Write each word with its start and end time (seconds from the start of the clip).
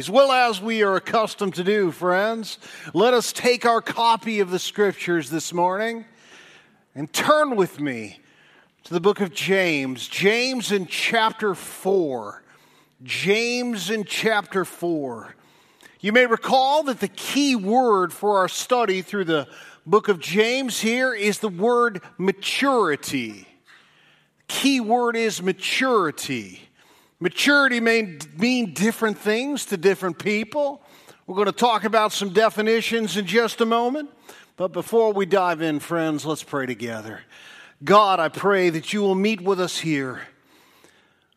As 0.00 0.10
well 0.10 0.32
as 0.32 0.60
we 0.60 0.82
are 0.82 0.96
accustomed 0.96 1.54
to 1.54 1.62
do, 1.62 1.92
friends, 1.92 2.58
let 2.94 3.14
us 3.14 3.32
take 3.32 3.64
our 3.64 3.80
copy 3.80 4.40
of 4.40 4.50
the 4.50 4.58
scriptures 4.58 5.30
this 5.30 5.52
morning 5.52 6.04
and 6.96 7.12
turn 7.12 7.54
with 7.54 7.78
me 7.78 8.18
to 8.82 8.92
the 8.92 8.98
book 8.98 9.20
of 9.20 9.32
James. 9.32 10.08
James 10.08 10.72
in 10.72 10.88
chapter 10.88 11.54
4. 11.54 12.42
James 13.04 13.88
in 13.88 14.02
chapter 14.02 14.64
4. 14.64 15.36
You 16.00 16.10
may 16.10 16.26
recall 16.26 16.82
that 16.82 16.98
the 16.98 17.06
key 17.06 17.54
word 17.54 18.12
for 18.12 18.38
our 18.38 18.48
study 18.48 19.00
through 19.00 19.26
the 19.26 19.46
book 19.86 20.08
of 20.08 20.18
James 20.18 20.80
here 20.80 21.14
is 21.14 21.38
the 21.38 21.48
word 21.48 22.02
maturity. 22.18 23.46
Key 24.48 24.80
word 24.80 25.14
is 25.14 25.40
maturity. 25.40 26.68
Maturity 27.24 27.80
may 27.80 28.18
mean 28.36 28.74
different 28.74 29.16
things 29.16 29.64
to 29.64 29.78
different 29.78 30.18
people. 30.18 30.82
We're 31.26 31.36
going 31.36 31.46
to 31.46 31.52
talk 31.52 31.84
about 31.84 32.12
some 32.12 32.34
definitions 32.34 33.16
in 33.16 33.24
just 33.24 33.62
a 33.62 33.64
moment. 33.64 34.10
But 34.58 34.74
before 34.74 35.10
we 35.10 35.24
dive 35.24 35.62
in, 35.62 35.80
friends, 35.80 36.26
let's 36.26 36.42
pray 36.42 36.66
together. 36.66 37.22
God, 37.82 38.20
I 38.20 38.28
pray 38.28 38.68
that 38.68 38.92
you 38.92 39.00
will 39.00 39.14
meet 39.14 39.40
with 39.40 39.58
us 39.58 39.78
here. 39.78 40.20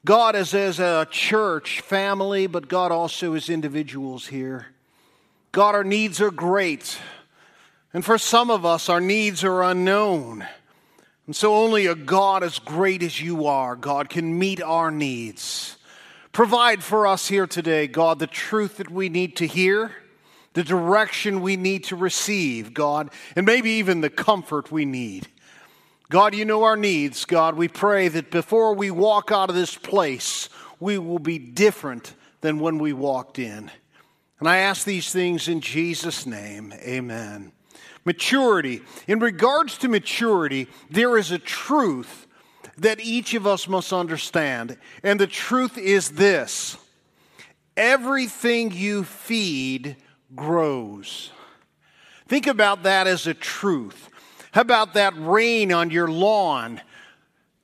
God, 0.03 0.35
as, 0.35 0.53
as 0.53 0.81
a 0.81 1.07
church 1.09 1.79
family, 1.79 2.47
but 2.47 2.67
God 2.67 2.91
also 2.91 3.33
as 3.33 3.49
individuals 3.49 4.27
here. 4.27 4.65
God, 5.53 5.73
our 5.73 5.85
needs 5.85 6.19
are 6.19 6.31
great. 6.31 6.99
And 7.93 8.03
for 8.03 8.17
some 8.17 8.51
of 8.51 8.65
us, 8.65 8.89
our 8.89 8.99
needs 8.99 9.41
are 9.45 9.63
unknown. 9.63 10.45
And 11.27 11.33
so 11.35 11.55
only 11.55 11.85
a 11.85 11.95
God 11.95 12.43
as 12.43 12.59
great 12.59 13.03
as 13.03 13.21
you 13.21 13.45
are, 13.47 13.77
God, 13.77 14.09
can 14.09 14.37
meet 14.37 14.61
our 14.61 14.91
needs. 14.91 15.76
Provide 16.37 16.83
for 16.83 17.07
us 17.07 17.29
here 17.29 17.47
today, 17.47 17.87
God, 17.87 18.19
the 18.19 18.27
truth 18.27 18.77
that 18.77 18.91
we 18.91 19.09
need 19.09 19.35
to 19.37 19.47
hear, 19.47 19.95
the 20.53 20.63
direction 20.63 21.41
we 21.41 21.55
need 21.55 21.85
to 21.85 21.95
receive, 21.95 22.75
God, 22.75 23.09
and 23.35 23.43
maybe 23.43 23.71
even 23.71 24.01
the 24.01 24.11
comfort 24.11 24.71
we 24.71 24.85
need. 24.85 25.29
God, 26.11 26.35
you 26.35 26.45
know 26.45 26.61
our 26.61 26.77
needs, 26.77 27.25
God. 27.25 27.55
We 27.55 27.67
pray 27.67 28.07
that 28.09 28.29
before 28.29 28.75
we 28.75 28.91
walk 28.91 29.31
out 29.31 29.49
of 29.49 29.55
this 29.55 29.75
place, 29.75 30.47
we 30.79 30.99
will 30.99 31.17
be 31.17 31.39
different 31.39 32.13
than 32.41 32.59
when 32.59 32.77
we 32.77 32.93
walked 32.93 33.39
in. 33.39 33.71
And 34.39 34.47
I 34.47 34.57
ask 34.57 34.85
these 34.85 35.11
things 35.11 35.47
in 35.47 35.59
Jesus' 35.59 36.27
name. 36.27 36.71
Amen. 36.83 37.51
Maturity. 38.05 38.83
In 39.07 39.17
regards 39.17 39.79
to 39.79 39.87
maturity, 39.87 40.67
there 40.91 41.17
is 41.17 41.31
a 41.31 41.39
truth 41.39 42.26
that 42.77 42.99
each 42.99 43.33
of 43.33 43.47
us 43.47 43.67
must 43.67 43.91
understand. 43.91 44.77
And 45.03 45.19
the 45.19 45.27
truth 45.27 45.77
is 45.77 46.11
this 46.11 46.77
everything 47.75 48.71
you 48.71 49.03
feed 49.03 49.95
grows. 50.35 51.31
Think 52.27 52.47
about 52.47 52.83
that 52.83 53.07
as 53.07 53.27
a 53.27 53.33
truth. 53.33 54.09
How 54.51 54.61
about 54.61 54.95
that 54.95 55.13
rain 55.17 55.71
on 55.71 55.91
your 55.91 56.07
lawn? 56.07 56.81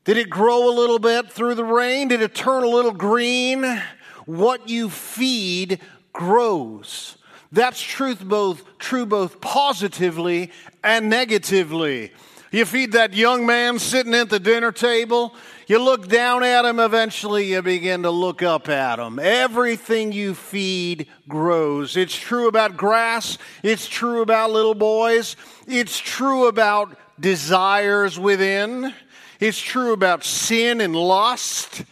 Did 0.06 0.18
it 0.18 0.30
grow 0.30 0.70
a 0.70 0.76
little 0.78 1.00
bit 1.00 1.32
through 1.32 1.56
the 1.56 1.64
rain? 1.64 2.10
Did 2.10 2.22
it 2.22 2.36
turn 2.36 2.64
a 2.64 2.68
little 2.68 2.92
green? 2.92 3.82
What 4.26 4.70
you 4.70 4.90
feed 4.90 5.80
grows. 6.12 7.18
That's 7.52 7.82
truth 7.82 8.24
both 8.24 8.78
true 8.80 9.06
both 9.06 9.40
positively 9.42 10.52
and 10.84 11.10
negatively. 11.10 12.12
You 12.54 12.66
feed 12.66 12.92
that 12.92 13.16
young 13.16 13.48
man 13.48 13.80
sitting 13.80 14.14
at 14.14 14.30
the 14.30 14.40
dinner 14.40 14.72
table, 14.72 15.34
you 15.66 15.80
look 15.80 16.08
down 16.08 16.44
at 16.44 16.66
him, 16.66 16.80
eventually 16.80 17.46
you 17.46 17.64
begin 17.64 18.04
to 18.04 18.12
look 18.12 18.44
up 18.44 18.70
at 18.70 19.00
him. 19.00 19.18
Everything 19.18 20.12
you 20.12 20.36
feed 20.36 21.08
grows. 21.28 21.98
It's 21.98 22.16
true 22.16 22.48
about 22.48 22.78
grass, 22.78 23.40
it's 23.64 23.88
true 23.88 24.22
about 24.22 24.52
little 24.52 24.76
boys, 24.76 25.36
it's 25.66 25.98
true 25.98 26.46
about 26.48 26.96
desires 27.20 28.20
within, 28.20 28.94
it's 29.40 29.60
true 29.60 29.92
about 29.92 30.24
sin 30.24 30.80
and 30.80 30.96
lust. 30.96 31.84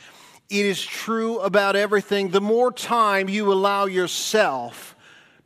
It 0.52 0.66
is 0.66 0.80
true 0.86 1.40
about 1.40 1.76
everything. 1.76 2.30
The 2.30 2.40
more 2.40 2.72
time 2.72 3.30
you 3.30 3.52
allow 3.52 3.86
yourself 3.86 4.96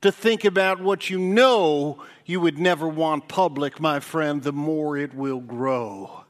to 0.01 0.11
think 0.11 0.43
about 0.43 0.81
what 0.81 1.09
you 1.09 1.19
know 1.19 2.03
you 2.25 2.41
would 2.41 2.57
never 2.57 2.87
want 2.87 3.27
public, 3.27 3.79
my 3.79 3.99
friend, 3.99 4.41
the 4.41 4.51
more 4.51 4.97
it 4.97 5.13
will 5.13 5.39
grow. 5.39 6.23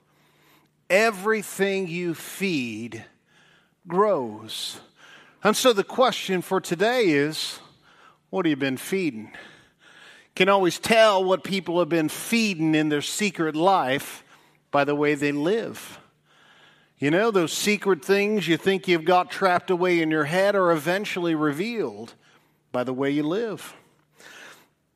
Everything 0.89 1.87
you 1.87 2.13
feed 2.13 3.05
grows. 3.87 4.79
And 5.43 5.55
so 5.55 5.73
the 5.73 5.83
question 5.83 6.41
for 6.41 6.59
today 6.59 7.05
is 7.05 7.59
what 8.29 8.45
have 8.45 8.49
you 8.49 8.55
been 8.57 8.77
feeding? 8.77 9.31
Can 10.35 10.49
always 10.49 10.79
tell 10.79 11.23
what 11.23 11.45
people 11.45 11.79
have 11.79 11.87
been 11.87 12.09
feeding 12.09 12.75
in 12.75 12.89
their 12.89 13.01
secret 13.01 13.55
life 13.55 14.23
by 14.71 14.83
the 14.83 14.95
way 14.95 15.15
they 15.15 15.31
live. 15.31 15.99
You 16.97 17.11
know, 17.11 17.31
those 17.31 17.53
secret 17.53 18.03
things 18.03 18.47
you 18.47 18.57
think 18.57 18.87
you've 18.87 19.05
got 19.05 19.31
trapped 19.31 19.69
away 19.69 20.01
in 20.01 20.11
your 20.11 20.25
head 20.25 20.55
are 20.55 20.71
eventually 20.71 21.35
revealed 21.35 22.13
by 22.73 22.83
the 22.83 22.93
way 22.93 23.11
you 23.11 23.23
live. 23.23 23.73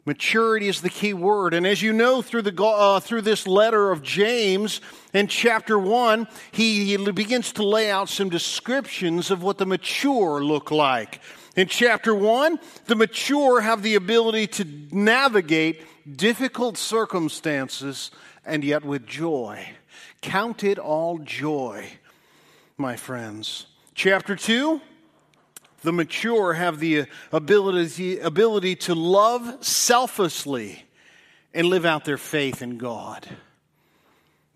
Maturity 0.05 0.67
is 0.67 0.81
the 0.81 0.89
key 0.89 1.13
word. 1.13 1.53
And 1.53 1.67
as 1.67 1.81
you 1.81 1.93
know 1.93 2.21
through, 2.21 2.43
the, 2.43 2.63
uh, 2.63 2.99
through 2.99 3.21
this 3.21 3.45
letter 3.45 3.91
of 3.91 4.01
James 4.01 4.81
in 5.13 5.27
chapter 5.27 5.77
1, 5.77 6.27
he, 6.51 6.85
he 6.85 7.11
begins 7.11 7.51
to 7.53 7.63
lay 7.63 7.91
out 7.91 8.09
some 8.09 8.29
descriptions 8.29 9.29
of 9.29 9.43
what 9.43 9.57
the 9.57 9.65
mature 9.65 10.43
look 10.43 10.71
like. 10.71 11.21
In 11.55 11.67
chapter 11.67 12.15
1, 12.15 12.59
the 12.85 12.95
mature 12.95 13.61
have 13.61 13.83
the 13.83 13.95
ability 13.95 14.47
to 14.47 14.65
navigate 14.91 15.83
difficult 16.17 16.77
circumstances 16.77 18.11
and 18.45 18.63
yet 18.63 18.85
with 18.85 19.05
joy. 19.05 19.67
Count 20.21 20.63
it 20.63 20.79
all 20.79 21.19
joy, 21.19 21.87
my 22.77 22.95
friends. 22.95 23.67
Chapter 23.93 24.35
2, 24.35 24.81
the 25.81 25.94
mature 25.94 26.53
have 26.53 26.79
the 26.79 27.06
ability, 27.31 28.19
ability 28.19 28.75
to 28.75 28.95
love 28.95 29.63
selflessly 29.63 30.85
and 31.53 31.67
live 31.67 31.85
out 31.85 32.06
their 32.06 32.17
faith 32.17 32.62
in 32.62 32.78
God. 32.78 33.28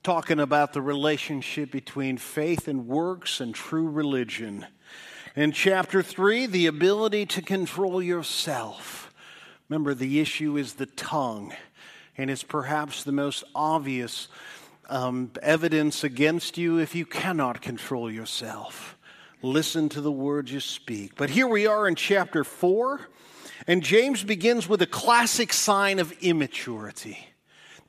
Talking 0.04 0.40
about 0.40 0.74
the 0.74 0.82
relationship 0.82 1.72
between 1.72 2.18
faith 2.18 2.68
and 2.68 2.88
works 2.88 3.40
and 3.40 3.56
true 3.56 3.90
religion. 3.90 4.66
In 5.36 5.52
chapter 5.52 6.04
3, 6.04 6.46
the 6.46 6.68
ability 6.68 7.26
to 7.28 7.42
control 7.42 8.02
yourself. 8.02 9.14
Remember, 9.70 9.94
the 9.94 10.20
issue 10.20 10.58
is 10.58 10.74
the 10.74 10.86
tongue, 10.86 11.54
and 12.18 12.30
it's 12.30 12.44
perhaps 12.44 13.04
the 13.04 13.14
most 13.14 13.44
obvious 13.56 14.28
um, 14.90 15.32
evidence 15.42 16.04
against 16.04 16.58
you 16.58 16.78
if 16.78 16.94
you 16.94 17.06
cannot 17.06 17.62
control 17.62 18.12
yourself. 18.12 18.93
Listen 19.44 19.90
to 19.90 20.00
the 20.00 20.10
words 20.10 20.54
you 20.54 20.62
speak. 20.62 21.16
But 21.18 21.30
here 21.30 21.50
we 21.50 21.68
are 21.68 21.86
in 21.86 21.96
chapter 21.96 22.46
4, 22.46 23.02
and 23.68 23.84
James 23.84 24.24
begins 24.24 24.70
with 24.70 24.82
a 24.82 24.88
classic 24.88 25.52
sign 25.52 26.00
of 26.00 26.14
immaturity. 26.22 27.28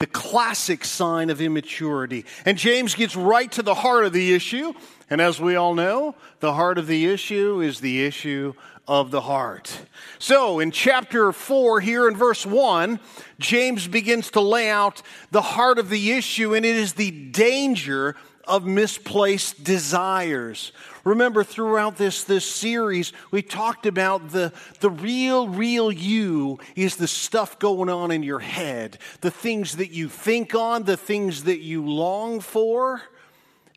The 0.00 0.08
classic 0.08 0.84
sign 0.84 1.30
of 1.30 1.40
immaturity. 1.40 2.24
And 2.44 2.58
James 2.58 2.96
gets 2.96 3.14
right 3.14 3.50
to 3.52 3.62
the 3.62 3.74
heart 3.74 4.04
of 4.04 4.12
the 4.12 4.34
issue. 4.34 4.72
And 5.08 5.20
as 5.20 5.40
we 5.40 5.54
all 5.54 5.74
know, 5.74 6.16
the 6.40 6.54
heart 6.54 6.76
of 6.76 6.88
the 6.88 7.06
issue 7.06 7.60
is 7.60 7.78
the 7.78 8.04
issue 8.04 8.54
of 8.88 9.12
the 9.12 9.20
heart. 9.20 9.78
So, 10.18 10.58
in 10.58 10.72
chapter 10.72 11.30
4, 11.30 11.80
here 11.80 12.08
in 12.08 12.16
verse 12.16 12.44
1, 12.44 12.98
James 13.38 13.86
begins 13.86 14.32
to 14.32 14.40
lay 14.40 14.68
out 14.68 15.02
the 15.30 15.40
heart 15.40 15.78
of 15.78 15.88
the 15.88 16.10
issue, 16.10 16.52
and 16.52 16.66
it 16.66 16.74
is 16.74 16.94
the 16.94 17.12
danger 17.12 18.16
of 18.46 18.66
misplaced 18.66 19.62
desires. 19.62 20.72
Remember, 21.04 21.44
throughout 21.44 21.96
this, 21.96 22.24
this 22.24 22.46
series, 22.46 23.12
we 23.30 23.42
talked 23.42 23.84
about 23.84 24.30
the, 24.30 24.52
the 24.80 24.88
real, 24.90 25.48
real 25.48 25.92
you 25.92 26.58
is 26.74 26.96
the 26.96 27.06
stuff 27.06 27.58
going 27.58 27.90
on 27.90 28.10
in 28.10 28.22
your 28.22 28.38
head, 28.38 28.98
the 29.20 29.30
things 29.30 29.76
that 29.76 29.90
you 29.90 30.08
think 30.08 30.54
on, 30.54 30.84
the 30.84 30.96
things 30.96 31.44
that 31.44 31.60
you 31.60 31.86
long 31.86 32.40
for. 32.40 33.02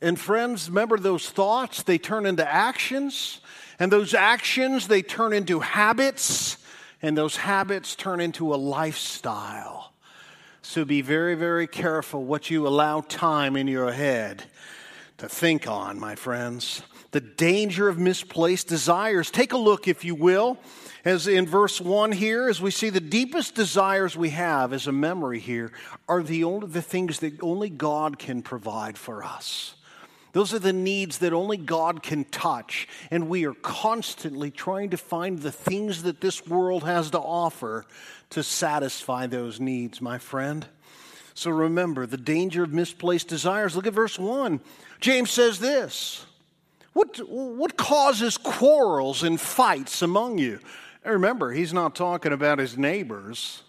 And 0.02 0.18
friends, 0.18 0.70
remember 0.70 0.98
those 0.98 1.30
thoughts? 1.30 1.84
They 1.84 1.98
turn 1.98 2.26
into 2.26 2.48
actions, 2.48 3.42
and 3.78 3.92
those 3.92 4.14
actions, 4.14 4.88
they 4.88 5.02
turn 5.02 5.34
into 5.34 5.60
habits, 5.60 6.58
and 7.02 7.18
those 7.18 7.36
habits 7.36 7.96
turn 7.96 8.22
into 8.22 8.54
a 8.54 8.56
lifestyle. 8.56 9.92
So 10.62 10.86
be 10.86 11.02
very, 11.02 11.36
very 11.36 11.68
careful 11.68 12.24
what 12.24 12.50
you 12.50 12.68
allow 12.68 13.02
time 13.02 13.58
in 13.58 13.68
your 13.68 13.92
head 13.92 14.46
to 15.18 15.28
think 15.28 15.68
on, 15.68 16.00
my 16.00 16.16
friends. 16.16 16.84
The 17.18 17.22
danger 17.22 17.90
of 17.90 17.98
misplaced 17.98 18.68
desires. 18.68 19.32
Take 19.32 19.52
a 19.52 19.58
look, 19.58 19.88
if 19.88 20.06
you 20.06 20.14
will, 20.14 20.60
as 21.04 21.28
in 21.28 21.48
verse 21.48 21.82
1 21.82 22.12
here, 22.12 22.48
as 22.48 22.62
we 22.62 22.70
see 22.70 22.92
the 22.92 23.00
deepest 23.00 23.56
desires 23.56 24.16
we 24.16 24.30
have 24.30 24.72
as 24.72 24.86
a 24.86 24.92
memory 24.92 25.40
here 25.40 25.72
are 26.08 26.22
the 26.22 26.44
only 26.44 26.68
the 26.68 26.84
things 26.84 27.18
that 27.22 27.42
only 27.42 27.72
God 27.72 28.20
can 28.20 28.44
provide 28.44 29.00
for 29.00 29.24
us. 29.24 29.74
Those 30.34 30.54
are 30.54 30.60
the 30.60 30.72
needs 30.72 31.18
that 31.18 31.34
only 31.34 31.58
God 31.58 32.04
can 32.04 32.24
touch. 32.26 32.88
And 33.10 33.30
we 33.30 33.48
are 33.48 33.56
constantly 33.56 34.52
trying 34.52 34.92
to 34.92 34.98
find 34.98 35.42
the 35.42 35.52
things 35.52 36.04
that 36.04 36.22
this 36.22 36.46
world 36.46 36.84
has 36.84 37.10
to 37.10 37.20
offer 37.20 37.88
to 38.30 38.44
satisfy 38.44 39.26
those 39.26 39.60
needs, 39.60 40.02
my 40.02 40.20
friend. 40.20 40.68
So 41.34 41.50
remember 41.50 42.06
the 42.06 42.16
danger 42.16 42.62
of 42.62 42.72
misplaced 42.72 43.28
desires. 43.28 43.76
Look 43.76 43.88
at 43.88 43.94
verse 43.94 44.20
1. 44.20 44.62
James 45.00 45.32
says 45.32 45.58
this 45.58 46.27
What, 46.98 47.20
what 47.30 47.78
causes 47.78 48.40
quarrels 48.40 49.22
and 49.22 49.40
fights 49.40 50.02
among 50.02 50.40
you? 50.40 50.60
And 51.04 51.14
remember, 51.14 51.52
he's 51.52 51.72
not 51.72 51.94
talking 51.94 52.32
about 52.32 52.58
his 52.58 52.76
neighbors, 52.76 53.62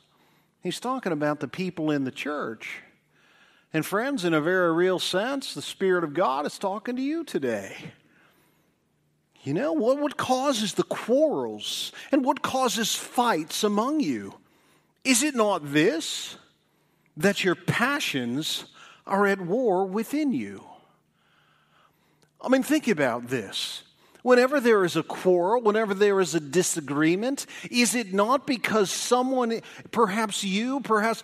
he's 0.62 0.80
talking 0.80 1.12
about 1.12 1.40
the 1.40 1.46
people 1.46 1.90
in 1.90 2.04
the 2.04 2.10
church. 2.10 2.80
And, 3.74 3.84
friends, 3.84 4.24
in 4.24 4.32
a 4.32 4.40
very 4.40 4.72
real 4.72 4.98
sense, 4.98 5.52
the 5.52 5.60
Spirit 5.60 6.04
of 6.04 6.14
God 6.14 6.46
is 6.46 6.58
talking 6.58 6.96
to 6.96 7.02
you 7.02 7.22
today. 7.22 7.76
You 9.42 9.52
know, 9.52 9.74
what, 9.74 10.00
what 10.00 10.16
causes 10.16 10.72
the 10.72 10.84
quarrels 10.84 11.92
and 12.10 12.24
what 12.24 12.40
causes 12.40 12.94
fights 12.94 13.62
among 13.62 14.00
you? 14.00 14.36
Is 15.04 15.22
it 15.22 15.34
not 15.34 15.70
this, 15.74 16.38
that 17.18 17.44
your 17.44 17.56
passions 17.56 18.64
are 19.06 19.26
at 19.26 19.38
war 19.38 19.84
within 19.84 20.32
you? 20.32 20.64
I 22.40 22.48
mean, 22.48 22.62
think 22.62 22.88
about 22.88 23.28
this. 23.28 23.82
Whenever 24.22 24.60
there 24.60 24.84
is 24.84 24.96
a 24.96 25.02
quarrel, 25.02 25.62
whenever 25.62 25.94
there 25.94 26.20
is 26.20 26.34
a 26.34 26.40
disagreement, 26.40 27.46
is 27.70 27.94
it 27.94 28.12
not 28.12 28.46
because 28.46 28.90
someone, 28.90 29.60
perhaps 29.90 30.42
you, 30.44 30.80
perhaps 30.80 31.22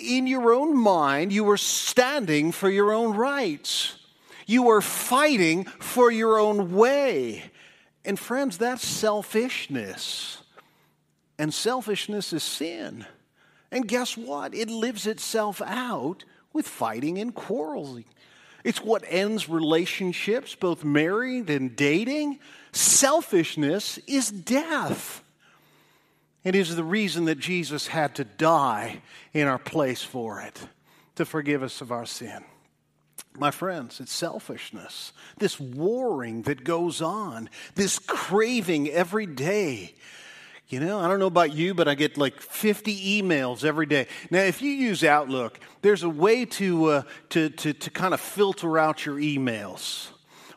in 0.00 0.26
your 0.26 0.52
own 0.52 0.76
mind, 0.76 1.32
you 1.32 1.48
are 1.50 1.56
standing 1.56 2.52
for 2.52 2.70
your 2.70 2.92
own 2.92 3.16
rights? 3.16 3.96
You 4.46 4.68
are 4.68 4.80
fighting 4.80 5.64
for 5.64 6.10
your 6.10 6.38
own 6.38 6.74
way. 6.74 7.44
And 8.04 8.18
friends, 8.18 8.56
that's 8.58 8.86
selfishness. 8.86 10.42
And 11.38 11.52
selfishness 11.52 12.32
is 12.32 12.42
sin. 12.42 13.06
And 13.70 13.86
guess 13.86 14.16
what? 14.16 14.54
It 14.54 14.70
lives 14.70 15.06
itself 15.06 15.60
out 15.62 16.24
with 16.52 16.66
fighting 16.66 17.18
and 17.18 17.34
quarreling. 17.34 18.06
It's 18.68 18.84
what 18.84 19.02
ends 19.08 19.48
relationships, 19.48 20.54
both 20.54 20.84
married 20.84 21.48
and 21.48 21.74
dating. 21.74 22.38
Selfishness 22.70 23.96
is 24.06 24.30
death. 24.30 25.24
It 26.44 26.54
is 26.54 26.76
the 26.76 26.84
reason 26.84 27.24
that 27.24 27.38
Jesus 27.38 27.86
had 27.86 28.14
to 28.16 28.24
die 28.24 29.00
in 29.32 29.48
our 29.48 29.56
place 29.58 30.02
for 30.02 30.42
it, 30.42 30.60
to 31.14 31.24
forgive 31.24 31.62
us 31.62 31.80
of 31.80 31.90
our 31.90 32.04
sin. 32.04 32.44
My 33.38 33.50
friends, 33.50 34.00
it's 34.00 34.12
selfishness, 34.12 35.14
this 35.38 35.58
warring 35.58 36.42
that 36.42 36.62
goes 36.62 37.00
on, 37.00 37.48
this 37.74 37.98
craving 37.98 38.90
every 38.90 39.24
day 39.24 39.94
you 40.68 40.80
know, 40.80 41.00
I 41.00 41.08
don't 41.08 41.18
know 41.18 41.26
about 41.26 41.54
you, 41.54 41.72
but 41.72 41.88
I 41.88 41.94
get 41.94 42.18
like 42.18 42.40
50 42.40 43.22
emails 43.22 43.64
every 43.64 43.86
day. 43.86 44.06
Now, 44.30 44.42
if 44.42 44.60
you 44.60 44.70
use 44.70 45.02
Outlook, 45.02 45.58
there's 45.80 46.02
a 46.02 46.10
way 46.10 46.44
to, 46.44 46.84
uh, 46.86 47.02
to, 47.30 47.48
to, 47.48 47.72
to 47.72 47.90
kind 47.90 48.12
of 48.12 48.20
filter 48.20 48.78
out 48.78 49.06
your 49.06 49.16
emails. 49.16 50.08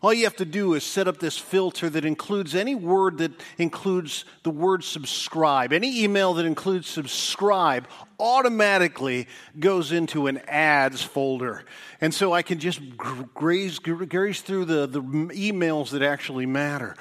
All 0.03 0.11
you 0.13 0.23
have 0.23 0.35
to 0.37 0.45
do 0.45 0.73
is 0.73 0.83
set 0.83 1.07
up 1.07 1.19
this 1.19 1.37
filter 1.37 1.87
that 1.91 2.05
includes 2.05 2.55
any 2.55 2.73
word 2.73 3.19
that 3.19 3.31
includes 3.59 4.25
the 4.41 4.49
word 4.49 4.83
subscribe. 4.83 5.71
Any 5.71 6.03
email 6.03 6.33
that 6.33 6.45
includes 6.45 6.87
subscribe 6.87 7.87
automatically 8.19 9.27
goes 9.59 9.91
into 9.91 10.25
an 10.25 10.39
ads 10.47 11.03
folder. 11.03 11.65
And 12.01 12.13
so 12.13 12.33
I 12.33 12.41
can 12.41 12.57
just 12.57 12.81
graze, 12.97 13.77
graze 13.77 14.41
through 14.41 14.65
the, 14.65 14.87
the 14.87 15.01
emails 15.01 15.91
that 15.91 16.01
actually 16.01 16.47
matter. 16.47 16.95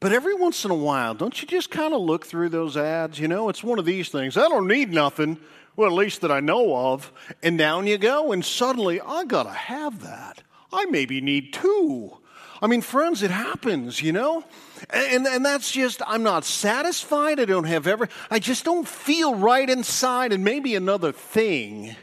But 0.00 0.12
every 0.12 0.34
once 0.34 0.64
in 0.64 0.70
a 0.70 0.76
while, 0.76 1.14
don't 1.14 1.40
you 1.40 1.48
just 1.48 1.70
kind 1.70 1.92
of 1.92 2.00
look 2.00 2.24
through 2.24 2.50
those 2.50 2.76
ads? 2.76 3.18
You 3.18 3.26
know, 3.26 3.48
it's 3.48 3.64
one 3.64 3.78
of 3.78 3.84
these 3.84 4.10
things. 4.10 4.36
I 4.36 4.48
don't 4.48 4.68
need 4.68 4.92
nothing, 4.92 5.38
well, 5.74 5.88
at 5.88 5.94
least 5.94 6.20
that 6.20 6.30
I 6.30 6.40
know 6.40 6.76
of. 6.76 7.12
And 7.42 7.58
down 7.58 7.86
you 7.86 7.98
go, 7.98 8.30
and 8.30 8.44
suddenly, 8.44 9.00
I 9.00 9.24
got 9.24 9.44
to 9.44 9.50
have 9.50 10.02
that. 10.02 10.42
I 10.72 10.84
maybe 10.84 11.20
need 11.20 11.52
two. 11.52 12.16
I 12.60 12.66
mean, 12.66 12.80
friends, 12.80 13.22
it 13.22 13.30
happens, 13.30 14.00
you 14.00 14.12
know? 14.12 14.44
And, 14.90 15.26
and 15.26 15.44
that's 15.44 15.72
just, 15.72 16.00
I'm 16.06 16.22
not 16.22 16.44
satisfied. 16.44 17.40
I 17.40 17.44
don't 17.44 17.64
have 17.64 17.86
ever, 17.86 18.08
I 18.30 18.38
just 18.38 18.64
don't 18.64 18.86
feel 18.86 19.34
right 19.34 19.68
inside. 19.68 20.32
And 20.32 20.44
maybe 20.44 20.76
another 20.76 21.10
thing 21.10 21.96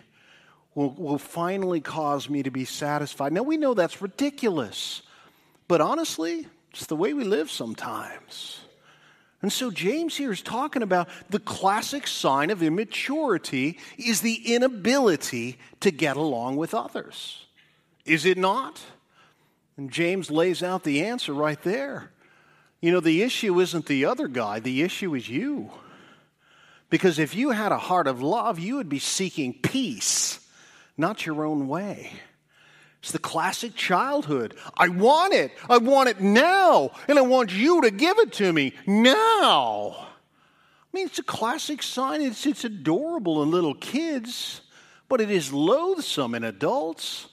will, 0.74 0.92
will 0.92 1.18
finally 1.18 1.80
cause 1.80 2.30
me 2.30 2.44
to 2.44 2.52
be 2.52 2.66
satisfied. 2.66 3.32
Now, 3.32 3.44
we 3.44 3.58
know 3.58 3.74
that's 3.74 4.02
ridiculous. 4.02 5.02
But 5.68 5.82
honestly, 5.82 6.48
it's 6.76 6.88
the 6.88 6.96
way 6.96 7.14
we 7.14 7.24
live 7.24 7.50
sometimes. 7.50 8.60
And 9.42 9.52
so 9.52 9.72
James 9.72 10.18
here 10.18 10.34
is 10.34 10.42
talking 10.42 10.82
about 10.82 11.08
the 11.30 11.40
classic 11.40 12.06
sign 12.06 12.50
of 12.50 12.62
immaturity 12.62 13.80
is 13.98 14.20
the 14.20 14.54
inability 14.54 15.58
to 15.80 15.92
get 15.92 16.18
along 16.18 16.58
with 16.58 16.74
others. 16.74 17.46
Is 18.06 18.26
it 18.26 18.38
not? 18.38 18.82
And 19.78 19.90
James 19.90 20.30
lays 20.30 20.62
out 20.62 20.84
the 20.84 21.06
answer 21.06 21.34
right 21.34 21.62
there. 21.64 22.12
You 22.82 22.92
know, 22.92 23.00
the 23.00 23.24
issue 23.24 23.58
isn't 23.62 23.86
the 23.86 24.04
other 24.04 24.28
guy, 24.28 24.60
the 24.60 24.82
issue 24.82 25.16
is 25.16 25.30
you. 25.30 25.72
Because 26.90 27.20
if 27.20 27.36
you 27.36 27.52
had 27.52 27.72
a 27.72 27.78
heart 27.78 28.08
of 28.08 28.22
love, 28.22 28.60
you 28.60 28.76
would 28.76 28.90
be 28.90 29.00
seeking 29.00 29.54
peace, 29.54 30.46
not 30.98 31.26
your 31.26 31.46
own 31.46 31.70
way. 31.70 32.12
It's 33.06 33.12
the 33.12 33.20
classic 33.20 33.76
childhood. 33.76 34.56
I 34.76 34.88
want 34.88 35.32
it. 35.32 35.52
I 35.70 35.78
want 35.78 36.10
it 36.10 36.22
now. 36.22 36.90
And 37.08 37.20
I 37.20 37.22
want 37.22 37.54
you 37.54 37.82
to 37.82 37.92
give 37.92 38.18
it 38.18 38.34
to 38.34 38.52
me 38.52 38.74
now. 38.88 39.96
I 39.96 40.08
mean, 40.92 41.06
it's 41.06 41.20
a 41.20 41.24
classic 41.24 41.84
sign. 41.84 42.24
It's, 42.24 42.48
it's 42.48 42.64
adorable 42.64 43.44
in 43.44 43.52
little 43.52 43.76
kids, 43.76 44.62
but 45.08 45.22
it 45.22 45.30
is 45.30 45.54
loathsome 45.54 46.34
in 46.34 46.44
adults. 46.44 47.28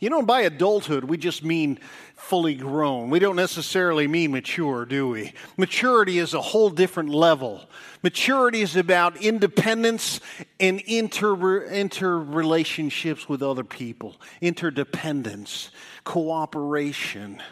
You 0.00 0.10
know, 0.10 0.20
by 0.20 0.40
adulthood, 0.40 1.04
we 1.04 1.16
just 1.16 1.44
mean 1.44 1.78
fully 2.24 2.54
grown. 2.54 3.10
We 3.10 3.18
don't 3.18 3.36
necessarily 3.36 4.08
mean 4.08 4.32
mature, 4.32 4.86
do 4.86 5.08
we? 5.08 5.34
Maturity 5.58 6.18
is 6.18 6.32
a 6.32 6.40
whole 6.40 6.70
different 6.70 7.10
level. 7.10 7.68
Maturity 8.02 8.62
is 8.62 8.76
about 8.76 9.18
independence 9.18 10.20
and 10.58 10.80
inter 10.86 11.36
interrelationships 11.36 13.28
with 13.28 13.42
other 13.42 13.62
people, 13.62 14.16
interdependence, 14.40 15.70
cooperation, 16.04 17.42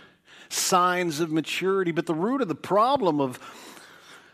signs 0.49 1.21
of 1.21 1.31
maturity. 1.31 1.93
But 1.93 2.07
the 2.07 2.15
root 2.15 2.41
of 2.41 2.49
the 2.49 2.55
problem 2.55 3.21
of, 3.21 3.39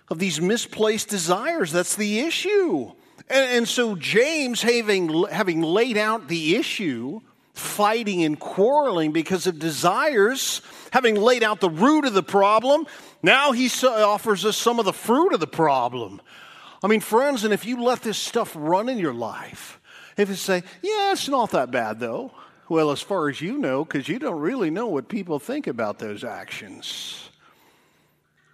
of 0.08 0.20
these 0.20 0.40
misplaced 0.40 1.08
desires, 1.08 1.72
that's 1.72 1.96
the 1.96 2.20
issue. 2.20 2.92
And, 3.28 3.50
and 3.50 3.68
so 3.68 3.96
James, 3.96 4.62
having, 4.62 5.24
having 5.24 5.62
laid 5.62 5.96
out 5.96 6.28
the 6.28 6.54
issue, 6.54 7.22
fighting 7.58 8.22
and 8.24 8.38
quarreling 8.38 9.12
because 9.12 9.46
of 9.46 9.58
desires, 9.58 10.62
having 10.92 11.14
laid 11.16 11.42
out 11.42 11.60
the 11.60 11.70
root 11.70 12.04
of 12.04 12.14
the 12.14 12.22
problem, 12.22 12.86
now 13.22 13.52
he 13.52 13.68
offers 13.84 14.44
us 14.44 14.56
some 14.56 14.78
of 14.78 14.84
the 14.84 14.92
fruit 14.92 15.32
of 15.32 15.40
the 15.40 15.46
problem. 15.46 16.20
I 16.82 16.86
mean, 16.86 17.00
friends, 17.00 17.44
and 17.44 17.52
if 17.52 17.66
you 17.66 17.82
let 17.82 18.02
this 18.02 18.18
stuff 18.18 18.52
run 18.56 18.88
in 18.88 18.98
your 18.98 19.14
life, 19.14 19.80
if 20.16 20.28
you 20.28 20.34
say, 20.34 20.62
yeah, 20.82 21.12
it's 21.12 21.28
not 21.28 21.50
that 21.50 21.70
bad 21.70 22.00
though, 22.00 22.32
well, 22.68 22.90
as 22.90 23.00
far 23.00 23.28
as 23.28 23.40
you 23.40 23.56
know, 23.56 23.84
because 23.84 24.08
you 24.08 24.18
don't 24.18 24.40
really 24.40 24.70
know 24.70 24.86
what 24.88 25.08
people 25.08 25.38
think 25.38 25.66
about 25.66 25.98
those 25.98 26.22
actions. 26.22 27.30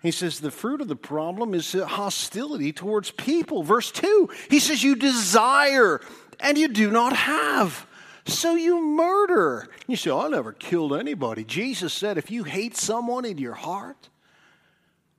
He 0.03 0.11
says 0.11 0.39
the 0.39 0.51
fruit 0.51 0.81
of 0.81 0.89
the 0.89 0.97
problem 0.97 1.55
is 1.55 1.73
hostility 1.73 2.73
towards 2.73 3.11
people. 3.11 3.63
Verse 3.63 3.91
2, 3.91 4.29
he 4.51 4.61
says, 4.61 4.85
You 4.85 4.97
desire 4.97 6.01
and 6.41 6.59
you 6.59 6.69
do 6.69 6.91
not 6.91 7.17
have 7.17 7.87
so 8.27 8.55
you 8.55 8.83
murder. 8.83 9.69
You 9.87 9.97
say, 9.97 10.11
I 10.11 10.29
never 10.29 10.53
killed 10.53 10.95
anybody. 10.95 11.45
Jesus 11.45 11.93
said, 11.93 12.17
if 12.17 12.31
you 12.31 12.45
hate 12.45 12.77
someone 12.77 13.25
in 13.25 13.39
your 13.39 13.55
heart, 13.55 14.09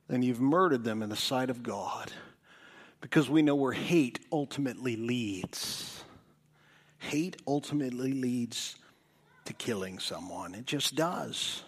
then 0.08 0.22
you've 0.22 0.40
murdered 0.40 0.84
them 0.84 1.02
in 1.02 1.08
the 1.08 1.16
sight 1.16 1.50
of 1.50 1.62
God. 1.62 2.12
Because 3.00 3.30
we 3.30 3.42
know 3.42 3.54
where 3.54 3.72
hate 3.72 4.18
ultimately 4.32 4.96
leads. 4.96 6.02
Hate 6.98 7.36
ultimately 7.46 8.12
leads 8.12 8.76
to 9.44 9.52
killing 9.52 10.00
someone. 10.00 10.54
It 10.54 10.66
just 10.66 10.96
does. 10.96 11.62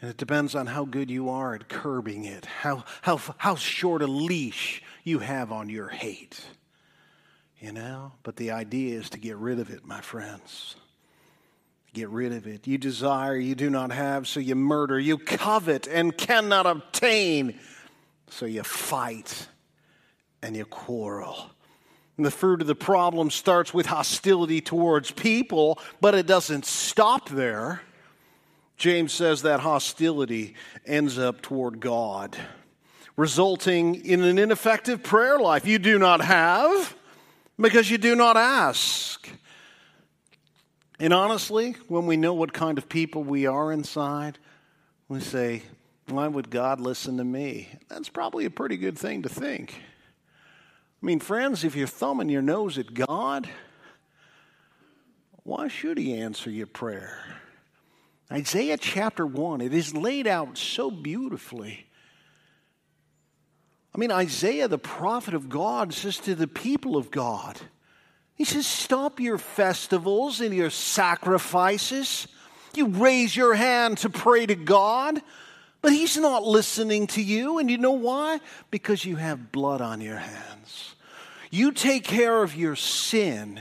And 0.00 0.10
it 0.10 0.16
depends 0.18 0.54
on 0.54 0.66
how 0.66 0.84
good 0.84 1.10
you 1.10 1.30
are 1.30 1.54
at 1.54 1.68
curbing 1.68 2.24
it, 2.24 2.44
how, 2.44 2.84
how, 3.02 3.20
how 3.38 3.54
short 3.54 4.02
a 4.02 4.06
leash 4.06 4.82
you 5.04 5.20
have 5.20 5.52
on 5.52 5.70
your 5.70 5.88
hate 5.88 6.44
you 7.60 7.72
know? 7.72 8.12
But 8.22 8.36
the 8.36 8.50
idea 8.50 8.98
is 8.98 9.10
to 9.10 9.18
get 9.18 9.36
rid 9.36 9.58
of 9.58 9.70
it, 9.70 9.84
my 9.84 10.00
friends. 10.00 10.76
Get 11.92 12.08
rid 12.08 12.32
of 12.32 12.46
it. 12.46 12.66
You 12.66 12.78
desire, 12.78 13.36
you 13.36 13.54
do 13.54 13.68
not 13.68 13.92
have, 13.92 14.26
so 14.26 14.40
you 14.40 14.54
murder. 14.54 14.98
You 14.98 15.18
covet 15.18 15.86
and 15.86 16.16
cannot 16.16 16.66
obtain, 16.66 17.58
so 18.28 18.46
you 18.46 18.62
fight 18.62 19.48
and 20.42 20.56
you 20.56 20.64
quarrel. 20.64 21.50
And 22.16 22.24
the 22.24 22.30
fruit 22.30 22.60
of 22.60 22.66
the 22.66 22.74
problem 22.74 23.30
starts 23.30 23.74
with 23.74 23.86
hostility 23.86 24.60
towards 24.60 25.10
people, 25.10 25.78
but 26.00 26.14
it 26.14 26.26
doesn't 26.26 26.64
stop 26.64 27.28
there. 27.28 27.82
James 28.76 29.12
says 29.12 29.42
that 29.42 29.60
hostility 29.60 30.54
ends 30.86 31.18
up 31.18 31.42
toward 31.42 31.80
God, 31.80 32.36
resulting 33.16 34.04
in 34.04 34.22
an 34.22 34.38
ineffective 34.38 35.02
prayer 35.02 35.38
life. 35.38 35.66
You 35.66 35.78
do 35.78 35.98
not 35.98 36.20
have 36.20 36.94
because 37.60 37.90
you 37.90 37.98
do 37.98 38.16
not 38.16 38.36
ask. 38.36 39.28
And 40.98 41.12
honestly, 41.12 41.76
when 41.88 42.06
we 42.06 42.16
know 42.16 42.34
what 42.34 42.52
kind 42.52 42.78
of 42.78 42.88
people 42.88 43.22
we 43.22 43.46
are 43.46 43.72
inside, 43.72 44.38
we 45.08 45.20
say, 45.20 45.62
Why 46.08 46.28
would 46.28 46.50
God 46.50 46.80
listen 46.80 47.16
to 47.16 47.24
me? 47.24 47.68
That's 47.88 48.08
probably 48.08 48.44
a 48.44 48.50
pretty 48.50 48.76
good 48.76 48.98
thing 48.98 49.22
to 49.22 49.28
think. 49.28 49.80
I 51.02 51.06
mean, 51.06 51.20
friends, 51.20 51.64
if 51.64 51.74
you're 51.74 51.86
thumbing 51.86 52.28
your 52.28 52.42
nose 52.42 52.76
at 52.76 52.92
God, 52.92 53.48
why 55.42 55.68
should 55.68 55.96
He 55.96 56.14
answer 56.14 56.50
your 56.50 56.66
prayer? 56.66 57.18
Isaiah 58.30 58.76
chapter 58.76 59.26
1, 59.26 59.60
it 59.60 59.74
is 59.74 59.94
laid 59.94 60.26
out 60.26 60.56
so 60.56 60.90
beautifully. 60.90 61.86
I 63.94 63.98
mean, 63.98 64.12
Isaiah, 64.12 64.68
the 64.68 64.78
prophet 64.78 65.34
of 65.34 65.48
God, 65.48 65.92
says 65.92 66.18
to 66.18 66.34
the 66.34 66.46
people 66.46 66.96
of 66.96 67.10
God, 67.10 67.58
he 68.40 68.46
says, 68.46 68.66
Stop 68.66 69.20
your 69.20 69.36
festivals 69.36 70.40
and 70.40 70.54
your 70.54 70.70
sacrifices. 70.70 72.26
You 72.74 72.86
raise 72.86 73.36
your 73.36 73.54
hand 73.54 73.98
to 73.98 74.08
pray 74.08 74.46
to 74.46 74.54
God, 74.54 75.20
but 75.82 75.92
He's 75.92 76.16
not 76.16 76.44
listening 76.44 77.06
to 77.08 77.22
you. 77.22 77.58
And 77.58 77.70
you 77.70 77.76
know 77.76 77.90
why? 77.90 78.40
Because 78.70 79.04
you 79.04 79.16
have 79.16 79.52
blood 79.52 79.82
on 79.82 80.00
your 80.00 80.16
hands. 80.16 80.94
You 81.50 81.70
take 81.72 82.04
care 82.04 82.42
of 82.42 82.56
your 82.56 82.76
sin, 82.76 83.60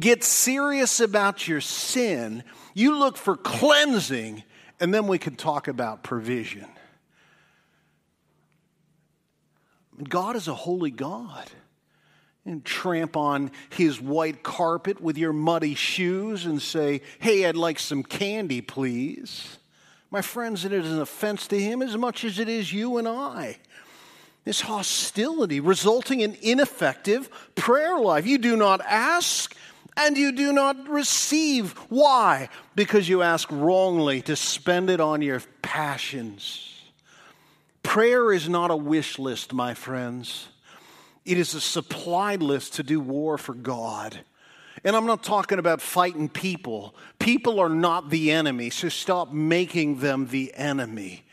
get 0.00 0.24
serious 0.24 0.98
about 0.98 1.46
your 1.46 1.60
sin, 1.60 2.42
you 2.74 2.98
look 2.98 3.16
for 3.16 3.36
cleansing, 3.36 4.42
and 4.80 4.92
then 4.92 5.06
we 5.06 5.18
can 5.18 5.36
talk 5.36 5.68
about 5.68 6.02
provision. 6.02 6.66
God 10.02 10.36
is 10.36 10.48
a 10.48 10.54
holy 10.54 10.90
God. 10.90 11.50
And 12.46 12.62
tramp 12.62 13.16
on 13.16 13.52
his 13.70 14.00
white 14.00 14.42
carpet 14.42 15.00
with 15.00 15.16
your 15.16 15.32
muddy 15.32 15.74
shoes 15.74 16.44
and 16.44 16.60
say, 16.60 17.00
Hey, 17.18 17.46
I'd 17.46 17.56
like 17.56 17.78
some 17.78 18.02
candy, 18.02 18.60
please. 18.60 19.56
My 20.10 20.20
friends, 20.20 20.64
it 20.66 20.72
is 20.72 20.92
an 20.92 21.00
offense 21.00 21.46
to 21.48 21.58
him 21.58 21.80
as 21.80 21.96
much 21.96 22.22
as 22.22 22.38
it 22.38 22.48
is 22.48 22.70
you 22.70 22.98
and 22.98 23.08
I. 23.08 23.56
This 24.44 24.60
hostility 24.60 25.58
resulting 25.58 26.20
in 26.20 26.36
ineffective 26.42 27.30
prayer 27.54 27.98
life. 27.98 28.26
You 28.26 28.36
do 28.36 28.56
not 28.56 28.82
ask 28.82 29.56
and 29.96 30.16
you 30.16 30.32
do 30.32 30.52
not 30.52 30.88
receive. 30.88 31.72
Why? 31.88 32.48
Because 32.74 33.08
you 33.08 33.22
ask 33.22 33.48
wrongly 33.50 34.20
to 34.22 34.36
spend 34.36 34.90
it 34.90 35.00
on 35.00 35.22
your 35.22 35.40
passions. 35.62 36.73
Prayer 37.84 38.32
is 38.32 38.48
not 38.48 38.72
a 38.72 38.76
wish 38.76 39.20
list, 39.20 39.52
my 39.52 39.72
friends. 39.72 40.48
It 41.24 41.38
is 41.38 41.54
a 41.54 41.60
supply 41.60 42.34
list 42.34 42.74
to 42.74 42.82
do 42.82 42.98
war 42.98 43.38
for 43.38 43.54
God. 43.54 44.18
And 44.82 44.96
I'm 44.96 45.06
not 45.06 45.22
talking 45.22 45.60
about 45.60 45.80
fighting 45.80 46.28
people. 46.28 46.94
People 47.20 47.60
are 47.60 47.68
not 47.68 48.10
the 48.10 48.32
enemy, 48.32 48.70
so 48.70 48.88
stop 48.88 49.32
making 49.32 50.00
them 50.00 50.26
the 50.26 50.52
enemy. 50.54 51.24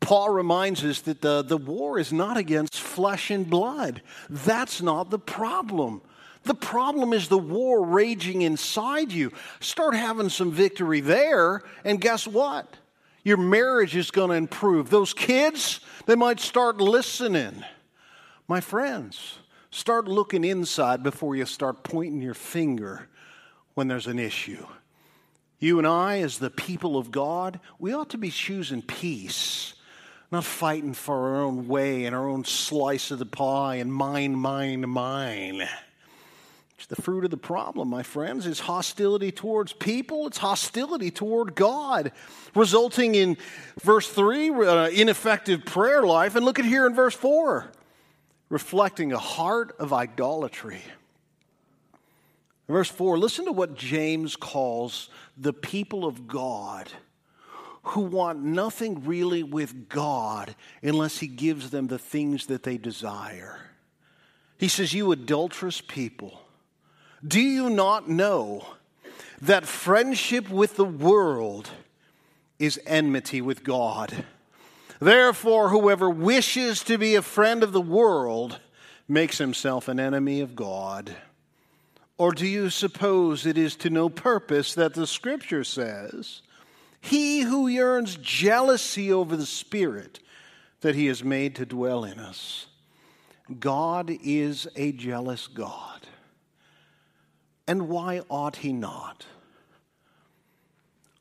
Paul 0.00 0.30
reminds 0.30 0.84
us 0.84 1.00
that 1.02 1.22
the, 1.22 1.42
the 1.42 1.56
war 1.56 1.98
is 1.98 2.12
not 2.12 2.36
against 2.36 2.78
flesh 2.78 3.30
and 3.30 3.48
blood. 3.48 4.02
That's 4.28 4.82
not 4.82 5.10
the 5.10 5.18
problem. 5.18 6.02
The 6.42 6.54
problem 6.54 7.12
is 7.12 7.28
the 7.28 7.38
war 7.38 7.84
raging 7.84 8.42
inside 8.42 9.10
you. 9.10 9.32
Start 9.60 9.94
having 9.94 10.28
some 10.28 10.52
victory 10.52 11.00
there, 11.00 11.62
and 11.84 12.00
guess 12.00 12.26
what? 12.26 12.68
Your 13.26 13.38
marriage 13.38 13.96
is 13.96 14.12
going 14.12 14.30
to 14.30 14.36
improve. 14.36 14.88
Those 14.88 15.12
kids, 15.12 15.80
they 16.06 16.14
might 16.14 16.38
start 16.38 16.76
listening. 16.80 17.64
My 18.46 18.60
friends, 18.60 19.40
start 19.72 20.06
looking 20.06 20.44
inside 20.44 21.02
before 21.02 21.34
you 21.34 21.44
start 21.44 21.82
pointing 21.82 22.22
your 22.22 22.34
finger 22.34 23.08
when 23.74 23.88
there's 23.88 24.06
an 24.06 24.20
issue. 24.20 24.64
You 25.58 25.78
and 25.78 25.88
I, 25.88 26.20
as 26.20 26.38
the 26.38 26.50
people 26.50 26.96
of 26.96 27.10
God, 27.10 27.58
we 27.80 27.92
ought 27.92 28.10
to 28.10 28.16
be 28.16 28.30
choosing 28.30 28.80
peace, 28.80 29.74
not 30.30 30.44
fighting 30.44 30.94
for 30.94 31.16
our 31.16 31.42
own 31.42 31.66
way 31.66 32.04
and 32.04 32.14
our 32.14 32.28
own 32.28 32.44
slice 32.44 33.10
of 33.10 33.18
the 33.18 33.26
pie 33.26 33.74
and 33.74 33.92
mine, 33.92 34.36
mine, 34.36 34.88
mine. 34.88 35.68
It's 36.76 36.86
the 36.86 36.96
fruit 36.96 37.24
of 37.24 37.30
the 37.30 37.38
problem, 37.38 37.88
my 37.88 38.02
friends. 38.02 38.46
It's 38.46 38.60
hostility 38.60 39.32
towards 39.32 39.72
people, 39.72 40.26
it's 40.26 40.38
hostility 40.38 41.10
toward 41.10 41.54
God, 41.54 42.12
resulting 42.54 43.14
in 43.14 43.38
verse 43.80 44.08
3, 44.08 44.50
uh, 44.50 44.88
ineffective 44.88 45.64
prayer 45.64 46.02
life. 46.02 46.36
And 46.36 46.44
look 46.44 46.58
at 46.58 46.66
here 46.66 46.86
in 46.86 46.94
verse 46.94 47.14
4, 47.14 47.66
reflecting 48.50 49.12
a 49.12 49.18
heart 49.18 49.74
of 49.78 49.92
idolatry. 49.92 50.82
Verse 52.68 52.90
4, 52.90 53.16
listen 53.16 53.46
to 53.46 53.52
what 53.52 53.74
James 53.74 54.36
calls 54.36 55.08
the 55.36 55.52
people 55.52 56.04
of 56.04 56.26
God 56.26 56.90
who 57.84 58.00
want 58.00 58.42
nothing 58.42 59.04
really 59.04 59.44
with 59.44 59.88
God 59.88 60.54
unless 60.82 61.18
He 61.18 61.28
gives 61.28 61.70
them 61.70 61.86
the 61.86 61.98
things 61.98 62.46
that 62.46 62.64
they 62.64 62.76
desire. 62.76 63.60
He 64.58 64.68
says, 64.68 64.92
You 64.92 65.12
adulterous 65.12 65.80
people 65.80 66.40
do 67.26 67.40
you 67.40 67.70
not 67.70 68.08
know 68.08 68.66
that 69.40 69.66
friendship 69.66 70.48
with 70.48 70.76
the 70.76 70.84
world 70.84 71.70
is 72.58 72.80
enmity 72.86 73.40
with 73.40 73.64
God? 73.64 74.24
Therefore, 75.00 75.68
whoever 75.68 76.08
wishes 76.08 76.82
to 76.84 76.96
be 76.98 77.14
a 77.14 77.22
friend 77.22 77.62
of 77.62 77.72
the 77.72 77.80
world 77.80 78.60
makes 79.08 79.38
himself 79.38 79.88
an 79.88 80.00
enemy 80.00 80.40
of 80.40 80.56
God. 80.56 81.14
Or 82.18 82.32
do 82.32 82.46
you 82.46 82.70
suppose 82.70 83.44
it 83.44 83.58
is 83.58 83.76
to 83.76 83.90
no 83.90 84.08
purpose 84.08 84.74
that 84.74 84.94
the 84.94 85.06
scripture 85.06 85.64
says, 85.64 86.40
He 87.00 87.40
who 87.40 87.68
yearns 87.68 88.16
jealousy 88.16 89.12
over 89.12 89.36
the 89.36 89.46
Spirit 89.46 90.20
that 90.80 90.94
he 90.94 91.06
has 91.06 91.22
made 91.22 91.54
to 91.56 91.66
dwell 91.66 92.04
in 92.04 92.18
us? 92.18 92.66
God 93.60 94.10
is 94.24 94.66
a 94.76 94.92
jealous 94.92 95.46
God. 95.46 96.06
And 97.66 97.88
why 97.88 98.22
ought 98.30 98.56
he 98.56 98.72
not? 98.72 99.26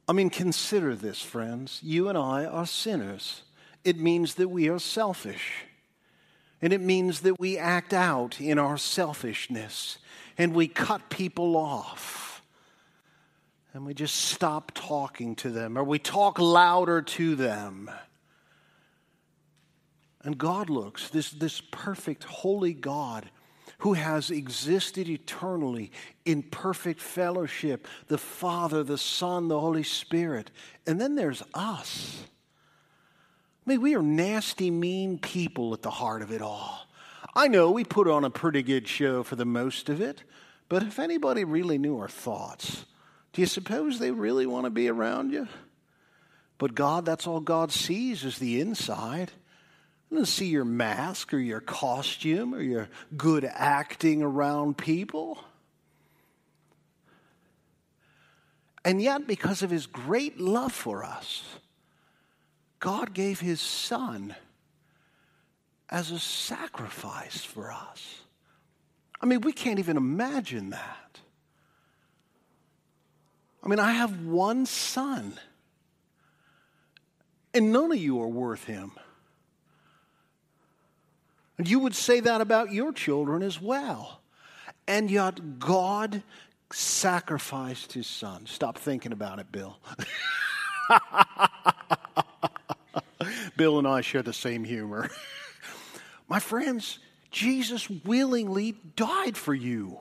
I 0.07 0.13
mean, 0.13 0.29
consider 0.29 0.95
this, 0.95 1.21
friends. 1.21 1.79
You 1.81 2.09
and 2.09 2.17
I 2.17 2.45
are 2.45 2.67
sinners. 2.67 3.41
It 3.83 3.97
means 3.97 4.35
that 4.35 4.49
we 4.49 4.69
are 4.69 4.79
selfish. 4.79 5.65
And 6.61 6.71
it 6.73 6.81
means 6.81 7.21
that 7.21 7.39
we 7.39 7.57
act 7.57 7.93
out 7.93 8.39
in 8.39 8.59
our 8.59 8.77
selfishness 8.77 9.97
and 10.37 10.53
we 10.53 10.67
cut 10.67 11.09
people 11.09 11.57
off. 11.57 12.41
And 13.73 13.85
we 13.85 13.93
just 13.93 14.15
stop 14.15 14.71
talking 14.73 15.35
to 15.37 15.49
them 15.49 15.77
or 15.77 15.83
we 15.83 15.99
talk 15.99 16.39
louder 16.39 17.01
to 17.01 17.35
them. 17.35 17.91
And 20.23 20.37
God 20.37 20.69
looks, 20.69 21.09
this, 21.09 21.29
this 21.31 21.61
perfect, 21.71 22.23
holy 22.23 22.73
God, 22.73 23.29
who 23.85 23.93
has 23.93 24.31
existed 24.31 25.07
eternally 25.07 25.91
in 26.25 26.41
perfect 26.41 26.99
fellowship 26.99 27.87
the 28.07 28.17
Father, 28.17 28.81
the 28.81 28.97
Son, 28.97 29.47
the 29.47 29.59
Holy 29.59 29.83
Spirit. 29.83 30.49
And 30.87 30.99
then 30.99 31.13
there's 31.13 31.43
us. 31.53 32.23
I 33.63 33.69
mean, 33.69 33.81
we 33.83 33.93
are 33.93 34.01
nasty, 34.01 34.71
mean 34.71 35.19
people 35.19 35.71
at 35.75 35.83
the 35.83 35.91
heart 35.91 36.23
of 36.23 36.31
it 36.31 36.41
all. 36.41 36.87
I 37.35 37.47
know 37.47 37.69
we 37.69 37.83
put 37.83 38.07
on 38.07 38.23
a 38.23 38.31
pretty 38.31 38.63
good 38.63 38.87
show 38.87 39.21
for 39.21 39.35
the 39.35 39.45
most 39.45 39.87
of 39.87 40.01
it, 40.01 40.23
but 40.67 40.81
if 40.81 40.97
anybody 40.97 41.43
really 41.43 41.77
knew 41.77 41.99
our 41.99 42.09
thoughts, 42.09 42.85
do 43.33 43.41
you 43.43 43.45
suppose 43.45 43.99
they 43.99 44.09
really 44.09 44.47
want 44.47 44.65
to 44.65 44.71
be 44.71 44.89
around 44.89 45.31
you? 45.31 45.47
But 46.57 46.73
God, 46.73 47.05
that's 47.05 47.27
all 47.27 47.39
God 47.39 47.71
sees 47.71 48.25
is 48.25 48.39
the 48.39 48.59
inside. 48.61 49.31
I 50.17 50.23
see 50.25 50.47
your 50.47 50.65
mask 50.65 51.33
or 51.33 51.39
your 51.39 51.59
costume 51.59 52.53
or 52.53 52.61
your 52.61 52.89
good 53.17 53.45
acting 53.45 54.21
around 54.21 54.77
people. 54.77 55.39
And 58.83 59.01
yet, 59.01 59.25
because 59.25 59.63
of 59.63 59.71
his 59.71 59.87
great 59.87 60.39
love 60.39 60.71
for 60.71 61.03
us, 61.03 61.43
God 62.79 63.13
gave 63.13 63.39
his 63.39 63.59
son 63.59 64.35
as 65.89 66.11
a 66.11 66.19
sacrifice 66.19 67.43
for 67.43 67.71
us. 67.71 68.21
I 69.21 69.25
mean, 69.25 69.41
we 69.41 69.53
can't 69.53 69.79
even 69.79 69.97
imagine 69.97 70.69
that. 70.69 71.19
I 73.63 73.67
mean, 73.67 73.79
I 73.79 73.93
have 73.93 74.25
one 74.25 74.67
son, 74.67 75.33
and 77.55 77.71
none 77.71 77.91
of 77.91 77.97
you 77.97 78.21
are 78.21 78.27
worth 78.27 78.65
him. 78.65 78.91
And 81.57 81.69
you 81.69 81.79
would 81.79 81.95
say 81.95 82.19
that 82.19 82.41
about 82.41 82.73
your 82.73 82.91
children 82.91 83.41
as 83.41 83.61
well. 83.61 84.19
And 84.87 85.09
yet, 85.09 85.59
God 85.59 86.21
sacrificed 86.71 87.93
his 87.93 88.07
son. 88.07 88.45
Stop 88.45 88.77
thinking 88.77 89.11
about 89.11 89.39
it, 89.39 89.51
Bill. 89.51 89.77
Bill 93.57 93.79
and 93.79 93.87
I 93.87 94.01
share 94.01 94.21
the 94.21 94.33
same 94.33 94.63
humor. 94.63 95.09
My 96.27 96.39
friends, 96.39 96.99
Jesus 97.31 97.89
willingly 97.89 98.75
died 98.95 99.37
for 99.37 99.53
you. 99.53 99.97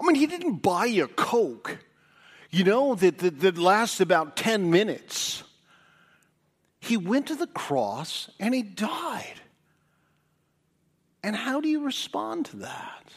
I 0.00 0.06
mean, 0.06 0.16
he 0.16 0.26
didn't 0.26 0.56
buy 0.56 0.86
you 0.86 1.04
a 1.04 1.08
Coke, 1.08 1.78
you 2.50 2.64
know, 2.64 2.94
that, 2.96 3.18
that, 3.18 3.40
that 3.40 3.58
lasts 3.58 4.00
about 4.00 4.36
10 4.36 4.70
minutes. 4.70 5.44
He 6.82 6.96
went 6.96 7.28
to 7.28 7.36
the 7.36 7.46
cross 7.46 8.28
and 8.40 8.52
he 8.52 8.62
died. 8.62 9.40
And 11.22 11.36
how 11.36 11.60
do 11.60 11.68
you 11.68 11.84
respond 11.84 12.46
to 12.46 12.56
that? 12.56 13.12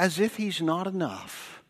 As 0.00 0.18
if 0.18 0.36
he's 0.36 0.60
not 0.60 0.88
enough. 0.88 1.62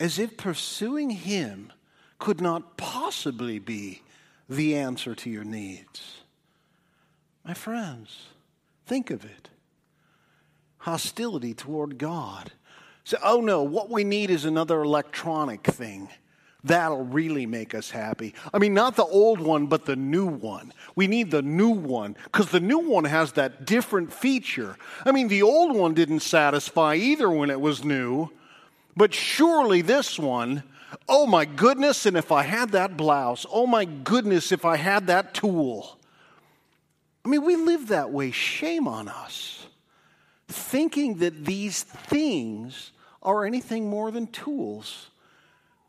As 0.00 0.18
if 0.18 0.38
pursuing 0.38 1.10
him 1.10 1.70
could 2.18 2.40
not 2.40 2.78
possibly 2.78 3.58
be 3.58 4.00
the 4.48 4.74
answer 4.74 5.14
to 5.16 5.28
your 5.28 5.44
needs. 5.44 6.22
My 7.44 7.52
friends, 7.52 8.28
think 8.86 9.10
of 9.10 9.22
it 9.22 9.50
hostility 10.78 11.52
toward 11.52 11.98
God. 11.98 12.52
Say, 13.04 13.18
oh 13.22 13.40
no, 13.40 13.62
what 13.62 13.90
we 13.90 14.02
need 14.02 14.30
is 14.30 14.46
another 14.46 14.82
electronic 14.82 15.62
thing. 15.62 16.08
That'll 16.64 17.04
really 17.04 17.44
make 17.44 17.74
us 17.74 17.90
happy. 17.90 18.34
I 18.54 18.58
mean, 18.58 18.72
not 18.72 18.94
the 18.94 19.04
old 19.04 19.40
one, 19.40 19.66
but 19.66 19.84
the 19.84 19.96
new 19.96 20.26
one. 20.26 20.72
We 20.94 21.08
need 21.08 21.32
the 21.32 21.42
new 21.42 21.70
one 21.70 22.16
because 22.24 22.50
the 22.50 22.60
new 22.60 22.78
one 22.78 23.04
has 23.04 23.32
that 23.32 23.64
different 23.64 24.12
feature. 24.12 24.76
I 25.04 25.10
mean, 25.10 25.26
the 25.26 25.42
old 25.42 25.76
one 25.76 25.94
didn't 25.94 26.20
satisfy 26.20 26.94
either 26.94 27.28
when 27.28 27.50
it 27.50 27.60
was 27.60 27.84
new, 27.84 28.30
but 28.96 29.12
surely 29.12 29.82
this 29.82 30.20
one, 30.20 30.62
oh 31.08 31.26
my 31.26 31.46
goodness, 31.46 32.06
and 32.06 32.16
if 32.16 32.30
I 32.30 32.44
had 32.44 32.70
that 32.70 32.96
blouse, 32.96 33.44
oh 33.50 33.66
my 33.66 33.84
goodness, 33.84 34.52
if 34.52 34.64
I 34.64 34.76
had 34.76 35.08
that 35.08 35.34
tool. 35.34 35.98
I 37.24 37.28
mean, 37.28 37.44
we 37.44 37.56
live 37.56 37.88
that 37.88 38.12
way. 38.12 38.30
Shame 38.30 38.86
on 38.86 39.08
us. 39.08 39.66
Thinking 40.46 41.18
that 41.18 41.44
these 41.44 41.82
things 41.82 42.92
are 43.20 43.44
anything 43.44 43.88
more 43.88 44.12
than 44.12 44.28
tools 44.28 45.08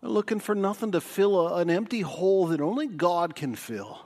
looking 0.09 0.39
for 0.39 0.53
nothing 0.53 0.91
to 0.91 1.01
fill 1.01 1.47
a, 1.47 1.61
an 1.61 1.69
empty 1.69 2.01
hole 2.01 2.47
that 2.47 2.61
only 2.61 2.87
God 2.87 3.35
can 3.35 3.55
fill 3.55 4.05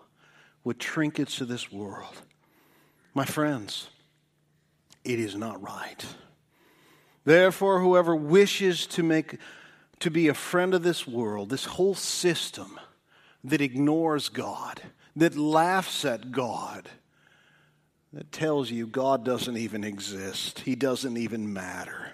with 0.64 0.78
trinkets 0.78 1.42
of 1.42 1.48
this 1.48 1.72
world. 1.72 2.22
My 3.14 3.26
friends, 3.26 3.90
it 5.04 5.20
is 5.20 5.36
not 5.36 5.62
right. 5.62 6.06
Therefore, 7.26 7.82
whoever 7.82 8.16
wishes 8.16 8.86
to 8.88 9.04
make 9.04 9.38
to 10.00 10.12
be 10.12 10.28
a 10.28 10.34
friend 10.34 10.74
of 10.74 10.84
this 10.84 11.08
world, 11.08 11.50
this 11.50 11.66
whole 11.66 11.96
system 11.96 12.80
that 13.44 13.62
ignores 13.62 14.30
God, 14.30 14.82
that 15.16 15.36
laughs 15.36 16.06
at 16.06 16.32
God, 16.32 16.90
that 18.14 18.32
tells 18.32 18.70
you 18.70 18.86
God 18.86 19.26
doesn't 19.26 19.58
even 19.58 19.84
exist, 19.84 20.60
He 20.60 20.76
doesn't 20.76 21.18
even 21.18 21.52
matter. 21.52 22.12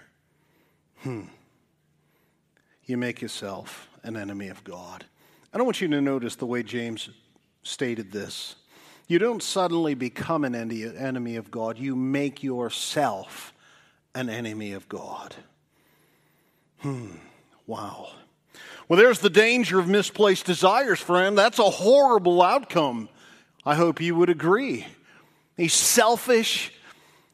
Hmm 1.00 1.24
you 2.86 2.96
make 2.96 3.20
yourself 3.22 3.88
an 4.02 4.16
enemy 4.16 4.48
of 4.48 4.62
God. 4.64 5.04
I 5.52 5.56
don't 5.56 5.66
want 5.66 5.80
you 5.80 5.88
to 5.88 6.00
notice 6.00 6.36
the 6.36 6.46
way 6.46 6.62
James 6.62 7.08
stated 7.62 8.12
this. 8.12 8.56
You 9.06 9.18
don't 9.18 9.42
suddenly 9.42 9.94
become 9.94 10.44
an 10.44 10.54
enemy 10.54 11.36
of 11.36 11.50
God, 11.50 11.78
you 11.78 11.94
make 11.94 12.42
yourself 12.42 13.52
an 14.14 14.30
enemy 14.30 14.72
of 14.72 14.88
God. 14.88 15.34
Hmm, 16.78 17.16
wow. 17.66 18.08
Well, 18.88 18.98
there's 18.98 19.20
the 19.20 19.30
danger 19.30 19.78
of 19.78 19.88
misplaced 19.88 20.46
desires, 20.46 21.00
friend. 21.00 21.36
That's 21.36 21.58
a 21.58 21.70
horrible 21.70 22.42
outcome. 22.42 23.08
I 23.64 23.74
hope 23.74 24.00
you 24.00 24.14
would 24.14 24.28
agree. 24.28 24.86
These 25.56 25.72
selfish, 25.72 26.72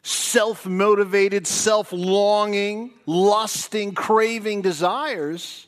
self 0.03 0.67
motivated, 0.67 1.47
self 1.47 1.93
longing, 1.93 2.93
lusting, 3.07 3.95
craving 3.95 4.63
desires, 4.63 5.67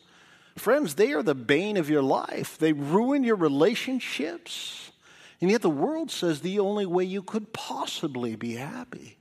friends, 0.57 0.95
they 0.95 1.13
are 1.13 1.23
the 1.23 1.35
bane 1.35 1.77
of 1.77 1.91
your 1.91 2.03
life. 2.03 2.59
They 2.59 2.73
ruin 2.73 3.25
your 3.25 3.37
relationships. 3.37 4.91
And 5.41 5.51
yet 5.51 5.63
the 5.63 5.71
world 5.71 6.11
says 6.11 6.41
the 6.41 6.61
only 6.61 6.87
way 6.87 7.05
you 7.05 7.23
could 7.23 7.53
possibly 7.53 8.37
be 8.37 8.55
happy. 8.55 9.19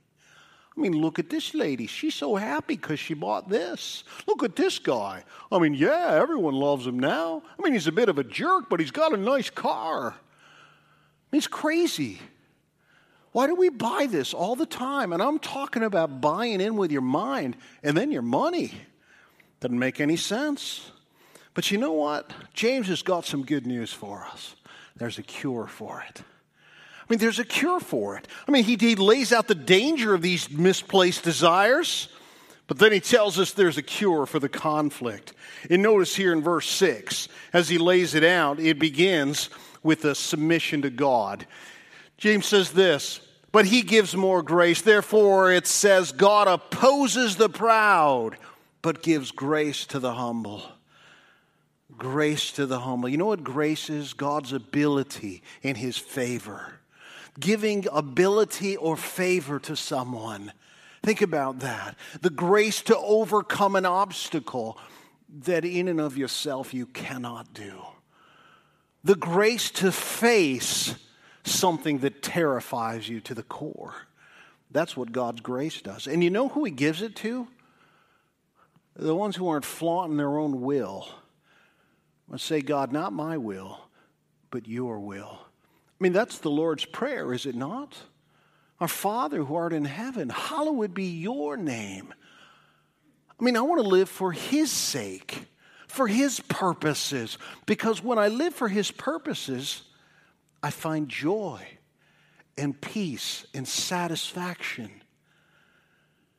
I 0.76 0.80
mean, 0.80 0.92
look 0.92 1.18
at 1.18 1.28
this 1.28 1.52
lady. 1.52 1.86
She's 1.86 2.14
so 2.14 2.36
happy 2.36 2.76
because 2.76 2.98
she 2.98 3.12
bought 3.12 3.48
this. 3.48 4.04
Look 4.26 4.42
at 4.42 4.56
this 4.56 4.78
guy. 4.78 5.24
I 5.50 5.58
mean, 5.58 5.74
yeah, 5.74 6.12
everyone 6.14 6.54
loves 6.54 6.86
him 6.86 6.98
now. 6.98 7.42
I 7.58 7.62
mean, 7.62 7.74
he's 7.74 7.88
a 7.88 7.92
bit 7.92 8.08
of 8.08 8.18
a 8.18 8.24
jerk, 8.24 8.70
but 8.70 8.80
he's 8.80 8.90
got 8.90 9.12
a 9.12 9.18
nice 9.18 9.50
car. 9.50 10.14
He's 11.30 11.46
crazy. 11.46 12.20
Why 13.32 13.46
do 13.46 13.54
we 13.54 13.70
buy 13.70 14.06
this 14.08 14.34
all 14.34 14.54
the 14.54 14.66
time? 14.66 15.12
And 15.12 15.22
I'm 15.22 15.38
talking 15.38 15.82
about 15.82 16.20
buying 16.20 16.60
in 16.60 16.76
with 16.76 16.92
your 16.92 17.02
mind 17.02 17.56
and 17.82 17.96
then 17.96 18.12
your 18.12 18.22
money. 18.22 18.72
Doesn't 19.60 19.78
make 19.78 20.00
any 20.00 20.16
sense. 20.16 20.90
But 21.54 21.70
you 21.70 21.78
know 21.78 21.92
what? 21.92 22.30
James 22.54 22.88
has 22.88 23.02
got 23.02 23.24
some 23.24 23.44
good 23.44 23.66
news 23.66 23.92
for 23.92 24.24
us. 24.24 24.54
There's 24.96 25.18
a 25.18 25.22
cure 25.22 25.66
for 25.66 26.04
it. 26.08 26.22
I 27.00 27.04
mean, 27.08 27.18
there's 27.18 27.38
a 27.38 27.44
cure 27.44 27.80
for 27.80 28.16
it. 28.16 28.28
I 28.46 28.50
mean, 28.50 28.64
he, 28.64 28.76
he 28.76 28.94
lays 28.94 29.32
out 29.32 29.48
the 29.48 29.54
danger 29.54 30.14
of 30.14 30.22
these 30.22 30.50
misplaced 30.50 31.24
desires, 31.24 32.08
but 32.68 32.78
then 32.78 32.92
he 32.92 33.00
tells 33.00 33.38
us 33.38 33.52
there's 33.52 33.78
a 33.78 33.82
cure 33.82 34.24
for 34.24 34.38
the 34.38 34.48
conflict. 34.48 35.32
And 35.68 35.82
notice 35.82 36.14
here 36.14 36.32
in 36.32 36.42
verse 36.42 36.68
6, 36.68 37.28
as 37.52 37.68
he 37.68 37.78
lays 37.78 38.14
it 38.14 38.24
out, 38.24 38.60
it 38.60 38.78
begins 38.78 39.50
with 39.82 40.04
a 40.04 40.14
submission 40.14 40.82
to 40.82 40.90
God. 40.90 41.46
James 42.22 42.46
says 42.46 42.70
this, 42.70 43.18
but 43.50 43.66
he 43.66 43.82
gives 43.82 44.14
more 44.14 44.44
grace. 44.44 44.80
Therefore, 44.80 45.50
it 45.50 45.66
says, 45.66 46.12
God 46.12 46.46
opposes 46.46 47.34
the 47.34 47.48
proud, 47.48 48.36
but 48.80 49.02
gives 49.02 49.32
grace 49.32 49.86
to 49.86 49.98
the 49.98 50.14
humble. 50.14 50.62
Grace 51.98 52.52
to 52.52 52.64
the 52.64 52.78
humble. 52.78 53.08
You 53.08 53.16
know 53.16 53.26
what 53.26 53.42
grace 53.42 53.90
is? 53.90 54.12
God's 54.12 54.52
ability 54.52 55.42
in 55.62 55.74
his 55.74 55.98
favor. 55.98 56.74
Giving 57.40 57.88
ability 57.90 58.76
or 58.76 58.96
favor 58.96 59.58
to 59.58 59.74
someone. 59.74 60.52
Think 61.02 61.22
about 61.22 61.58
that. 61.58 61.96
The 62.20 62.30
grace 62.30 62.82
to 62.82 62.96
overcome 62.98 63.74
an 63.74 63.84
obstacle 63.84 64.78
that 65.40 65.64
in 65.64 65.88
and 65.88 66.00
of 66.00 66.16
yourself 66.16 66.72
you 66.72 66.86
cannot 66.86 67.52
do. 67.52 67.82
The 69.02 69.16
grace 69.16 69.72
to 69.72 69.90
face 69.90 70.94
something 71.44 71.98
that 71.98 72.22
terrifies 72.22 73.08
you 73.08 73.20
to 73.20 73.34
the 73.34 73.42
core. 73.42 73.94
That's 74.70 74.96
what 74.96 75.12
God's 75.12 75.40
grace 75.40 75.80
does. 75.82 76.06
And 76.06 76.24
you 76.24 76.30
know 76.30 76.48
who 76.48 76.64
He 76.64 76.70
gives 76.70 77.02
it 77.02 77.14
to? 77.16 77.48
The 78.96 79.14
ones 79.14 79.36
who 79.36 79.48
aren't 79.48 79.64
flaunting 79.64 80.16
their 80.16 80.38
own 80.38 80.60
will. 80.60 81.08
And 82.30 82.40
say, 82.40 82.62
God, 82.62 82.92
not 82.92 83.12
my 83.12 83.36
will, 83.36 83.78
but 84.50 84.66
your 84.66 84.98
will. 84.98 85.38
I 85.40 86.02
mean, 86.02 86.12
that's 86.12 86.38
the 86.38 86.50
Lord's 86.50 86.86
Prayer, 86.86 87.34
is 87.34 87.44
it 87.44 87.54
not? 87.54 87.96
Our 88.80 88.88
Father 88.88 89.44
who 89.44 89.54
art 89.54 89.72
in 89.72 89.84
heaven, 89.84 90.30
hallowed 90.30 90.94
be 90.94 91.04
your 91.04 91.56
name. 91.56 92.14
I 93.38 93.44
mean, 93.44 93.56
I 93.56 93.60
want 93.60 93.82
to 93.82 93.88
live 93.88 94.08
for 94.08 94.32
His 94.32 94.70
sake, 94.70 95.46
for 95.88 96.06
His 96.06 96.40
purposes, 96.40 97.36
because 97.66 98.02
when 98.02 98.18
I 98.18 98.28
live 98.28 98.54
for 98.54 98.68
His 98.68 98.90
purposes, 98.90 99.82
I 100.62 100.70
find 100.70 101.08
joy 101.08 101.60
and 102.56 102.78
peace 102.80 103.46
and 103.54 103.66
satisfaction. 103.66 104.90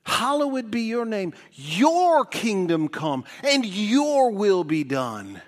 Hallowed 0.05 0.69
be 0.69 0.81
your 0.81 1.05
name. 1.05 1.33
Your 1.51 2.25
kingdom 2.25 2.87
come 2.89 3.23
and 3.43 3.65
your 3.65 4.31
will 4.31 4.63
be 4.63 4.83
done 4.83 5.41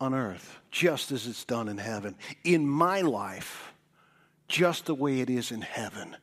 on 0.00 0.14
earth, 0.14 0.58
just 0.70 1.12
as 1.12 1.26
it's 1.26 1.44
done 1.44 1.68
in 1.68 1.78
heaven. 1.78 2.16
In 2.42 2.66
my 2.66 3.02
life, 3.02 3.72
just 4.48 4.86
the 4.86 4.94
way 4.94 5.20
it 5.20 5.30
is 5.30 5.50
in 5.50 5.60
heaven. 5.60 6.16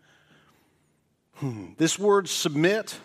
Hmm. 1.36 1.68
This 1.78 1.98
word 1.98 2.28
submit 2.30 3.00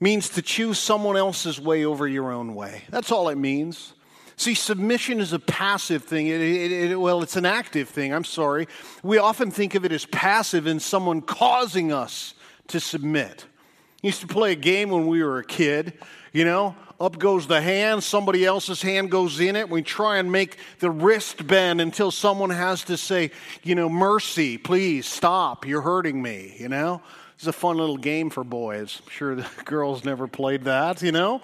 means 0.00 0.28
to 0.30 0.42
choose 0.42 0.78
someone 0.78 1.16
else's 1.16 1.60
way 1.60 1.84
over 1.84 2.08
your 2.08 2.32
own 2.32 2.54
way. 2.54 2.82
That's 2.90 3.12
all 3.12 3.28
it 3.28 3.38
means. 3.38 3.94
See, 4.36 4.54
submission 4.54 5.20
is 5.20 5.32
a 5.32 5.38
passive 5.38 6.04
thing. 6.04 6.26
It, 6.26 6.40
it, 6.40 6.72
it, 6.90 7.00
well, 7.00 7.22
it's 7.22 7.36
an 7.36 7.46
active 7.46 7.88
thing. 7.88 8.12
I'm 8.12 8.24
sorry. 8.24 8.66
We 9.02 9.18
often 9.18 9.50
think 9.50 9.74
of 9.74 9.84
it 9.84 9.92
as 9.92 10.06
passive 10.06 10.66
in 10.66 10.80
someone 10.80 11.20
causing 11.20 11.92
us 11.92 12.34
to 12.68 12.80
submit. 12.80 13.46
Used 14.02 14.20
to 14.22 14.26
play 14.26 14.52
a 14.52 14.56
game 14.56 14.90
when 14.90 15.06
we 15.06 15.22
were 15.22 15.38
a 15.38 15.44
kid, 15.44 15.92
you 16.32 16.44
know, 16.44 16.74
up 17.02 17.18
goes 17.18 17.48
the 17.48 17.60
hand, 17.60 18.02
somebody 18.02 18.44
else's 18.44 18.80
hand 18.80 19.10
goes 19.10 19.40
in 19.40 19.56
it. 19.56 19.68
We 19.68 19.82
try 19.82 20.18
and 20.18 20.30
make 20.30 20.56
the 20.78 20.90
wrist 20.90 21.46
bend 21.46 21.80
until 21.80 22.12
someone 22.12 22.50
has 22.50 22.84
to 22.84 22.96
say, 22.96 23.32
you 23.62 23.74
know, 23.74 23.88
mercy, 23.88 24.56
please 24.56 25.06
stop, 25.06 25.66
you're 25.66 25.82
hurting 25.82 26.22
me, 26.22 26.54
you 26.58 26.68
know. 26.68 27.02
It's 27.34 27.46
a 27.48 27.52
fun 27.52 27.76
little 27.76 27.96
game 27.96 28.30
for 28.30 28.44
boys. 28.44 29.02
I'm 29.02 29.10
sure 29.10 29.34
the 29.34 29.48
girls 29.64 30.04
never 30.04 30.28
played 30.28 30.62
that, 30.64 31.02
you 31.02 31.10
know. 31.10 31.42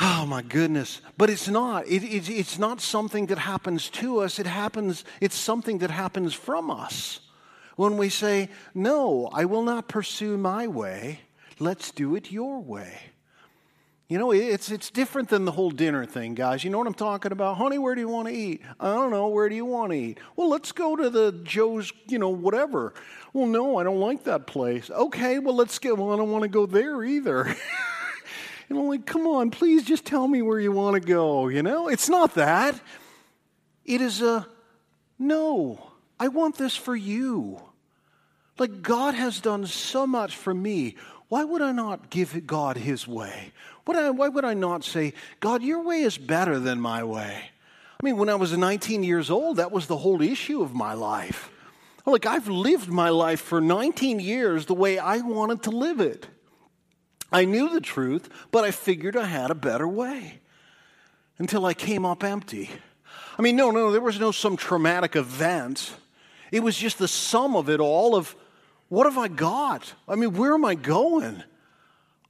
Oh 0.00 0.26
my 0.26 0.42
goodness. 0.42 1.00
But 1.16 1.30
it's 1.30 1.48
not. 1.48 1.86
It, 1.88 2.04
it, 2.04 2.28
it's 2.28 2.58
not 2.58 2.80
something 2.80 3.26
that 3.26 3.38
happens 3.38 3.88
to 3.90 4.20
us. 4.20 4.38
It 4.38 4.46
happens, 4.46 5.04
it's 5.20 5.36
something 5.36 5.78
that 5.78 5.90
happens 5.90 6.34
from 6.34 6.70
us. 6.70 7.20
When 7.76 7.96
we 7.96 8.08
say, 8.08 8.48
No, 8.74 9.28
I 9.32 9.44
will 9.44 9.62
not 9.62 9.88
pursue 9.88 10.36
my 10.36 10.66
way, 10.66 11.20
let's 11.58 11.90
do 11.90 12.14
it 12.14 12.30
your 12.30 12.60
way. 12.60 12.98
You 14.08 14.18
know, 14.18 14.32
it's, 14.32 14.70
it's 14.70 14.90
different 14.90 15.28
than 15.28 15.44
the 15.44 15.52
whole 15.52 15.70
dinner 15.70 16.06
thing, 16.06 16.34
guys. 16.34 16.64
You 16.64 16.70
know 16.70 16.78
what 16.78 16.86
I'm 16.86 16.94
talking 16.94 17.30
about? 17.30 17.58
Honey, 17.58 17.76
where 17.76 17.94
do 17.94 18.00
you 18.00 18.08
want 18.08 18.26
to 18.28 18.34
eat? 18.34 18.62
I 18.80 18.94
don't 18.94 19.10
know. 19.10 19.28
Where 19.28 19.50
do 19.50 19.54
you 19.54 19.66
want 19.66 19.92
to 19.92 19.98
eat? 19.98 20.18
Well, 20.34 20.48
let's 20.48 20.72
go 20.72 20.96
to 20.96 21.10
the 21.10 21.32
Joe's, 21.44 21.92
you 22.08 22.18
know, 22.18 22.30
whatever. 22.30 22.94
Well, 23.34 23.46
no, 23.46 23.76
I 23.76 23.82
don't 23.82 24.00
like 24.00 24.24
that 24.24 24.46
place. 24.46 24.90
Okay, 24.90 25.38
well, 25.38 25.54
let's 25.54 25.78
get, 25.78 25.98
well, 25.98 26.10
I 26.14 26.16
don't 26.16 26.30
want 26.30 26.44
to 26.44 26.48
go 26.48 26.64
there 26.64 27.04
either. 27.04 27.54
And 28.68 28.78
I'm 28.78 28.86
like, 28.86 29.06
come 29.06 29.26
on, 29.26 29.50
please 29.50 29.84
just 29.84 30.04
tell 30.04 30.28
me 30.28 30.42
where 30.42 30.60
you 30.60 30.72
want 30.72 30.94
to 30.94 31.00
go. 31.00 31.48
You 31.48 31.62
know, 31.62 31.88
it's 31.88 32.08
not 32.08 32.34
that. 32.34 32.78
It 33.84 34.00
is 34.00 34.20
a 34.20 34.46
no, 35.18 35.90
I 36.20 36.28
want 36.28 36.56
this 36.56 36.76
for 36.76 36.94
you. 36.94 37.60
Like, 38.58 38.82
God 38.82 39.14
has 39.14 39.40
done 39.40 39.66
so 39.66 40.06
much 40.06 40.36
for 40.36 40.52
me. 40.52 40.96
Why 41.28 41.44
would 41.44 41.62
I 41.62 41.72
not 41.72 42.10
give 42.10 42.46
God 42.46 42.76
his 42.76 43.06
way? 43.06 43.52
Why 43.84 44.28
would 44.28 44.44
I 44.44 44.54
not 44.54 44.84
say, 44.84 45.14
God, 45.40 45.62
your 45.62 45.82
way 45.82 46.02
is 46.02 46.18
better 46.18 46.58
than 46.58 46.80
my 46.80 47.02
way? 47.04 47.50
I 48.00 48.04
mean, 48.04 48.16
when 48.16 48.28
I 48.28 48.34
was 48.34 48.56
19 48.56 49.02
years 49.02 49.30
old, 49.30 49.56
that 49.56 49.72
was 49.72 49.86
the 49.86 49.96
whole 49.96 50.22
issue 50.22 50.62
of 50.62 50.74
my 50.74 50.94
life. 50.94 51.50
Like, 52.06 52.26
I've 52.26 52.48
lived 52.48 52.88
my 52.88 53.08
life 53.08 53.40
for 53.40 53.60
19 53.60 54.20
years 54.20 54.66
the 54.66 54.74
way 54.74 54.98
I 54.98 55.18
wanted 55.18 55.64
to 55.64 55.70
live 55.70 56.00
it. 56.00 56.28
I 57.30 57.44
knew 57.44 57.68
the 57.68 57.80
truth, 57.80 58.28
but 58.50 58.64
I 58.64 58.70
figured 58.70 59.16
I 59.16 59.26
had 59.26 59.50
a 59.50 59.54
better 59.54 59.86
way 59.86 60.40
until 61.38 61.66
I 61.66 61.74
came 61.74 62.04
up 62.04 62.24
empty. 62.24 62.70
I 63.38 63.42
mean, 63.42 63.56
no, 63.56 63.70
no, 63.70 63.92
there 63.92 64.00
was 64.00 64.18
no 64.18 64.32
some 64.32 64.56
traumatic 64.56 65.14
event. 65.14 65.94
It 66.50 66.62
was 66.62 66.76
just 66.76 66.98
the 66.98 67.08
sum 67.08 67.54
of 67.54 67.68
it 67.68 67.80
all 67.80 68.16
of 68.16 68.34
what 68.88 69.04
have 69.04 69.18
I 69.18 69.28
got? 69.28 69.94
I 70.08 70.14
mean, 70.14 70.32
where 70.32 70.54
am 70.54 70.64
I 70.64 70.74
going? 70.74 71.42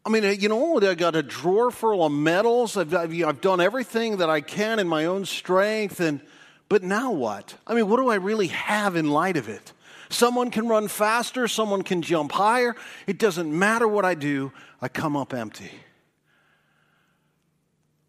I 0.05 0.11
mean, 0.11 0.41
you 0.41 0.49
know, 0.49 0.81
I 0.81 0.95
got 0.95 1.15
a 1.15 1.23
drawer 1.23 1.71
full 1.71 2.05
of 2.05 2.11
medals. 2.11 2.77
I've, 2.77 2.95
I've, 2.95 3.13
I've 3.23 3.41
done 3.41 3.61
everything 3.61 4.17
that 4.17 4.31
I 4.31 4.41
can 4.41 4.79
in 4.79 4.89
my 4.89 5.05
own 5.05 5.25
strength. 5.25 6.01
And, 6.01 6.21
but 6.69 6.83
now 6.83 7.13
what? 7.13 7.55
I 7.67 7.75
mean, 7.75 7.89
what 7.89 7.99
do 7.99 8.09
I 8.09 8.17
really 8.17 8.49
have 8.49 8.97
in 8.97 9.11
light 9.11 9.37
of 9.37 9.49
it? 9.49 9.73
Someone 10.11 10.51
can 10.51 10.69
run 10.69 10.89
faster, 10.89 11.49
someone 11.49 11.83
can 11.83 12.03
jump 12.03 12.33
higher. 12.33 12.75
It 13.07 13.19
doesn't 13.19 13.57
matter 13.57 13.87
what 13.87 14.05
I 14.05 14.15
do, 14.15 14.53
I 14.81 14.89
come 14.89 15.17
up 15.17 15.35
empty. 15.35 15.71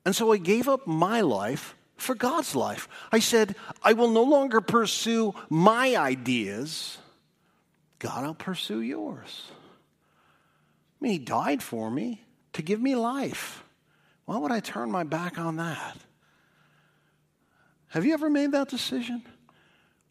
And 0.06 0.16
so 0.16 0.32
I 0.32 0.38
gave 0.38 0.68
up 0.68 0.88
my 0.88 1.22
life 1.22 1.76
for 1.98 2.16
God's 2.16 2.56
life. 2.56 2.88
I 3.12 3.20
said, 3.20 3.56
I 3.84 3.94
will 3.94 4.10
no 4.10 4.24
longer 4.24 4.62
pursue 4.62 5.36
my 5.50 5.96
ideas. 5.96 6.98
God, 8.00 8.24
I'll 8.24 8.34
pursue 8.34 8.82
yours. 8.82 9.52
I 9.52 11.04
mean, 11.04 11.12
He 11.12 11.20
died 11.20 11.62
for 11.62 11.92
me 11.92 12.24
to 12.54 12.62
give 12.62 12.82
me 12.82 12.96
life. 12.96 13.64
Why 14.26 14.38
would 14.38 14.52
I 14.52 14.60
turn 14.62 14.90
my 14.90 15.04
back 15.04 15.38
on 15.38 15.58
that? 15.58 15.98
Have 17.90 18.06
you 18.06 18.14
ever 18.14 18.30
made 18.30 18.52
that 18.52 18.70
decision? 18.70 19.24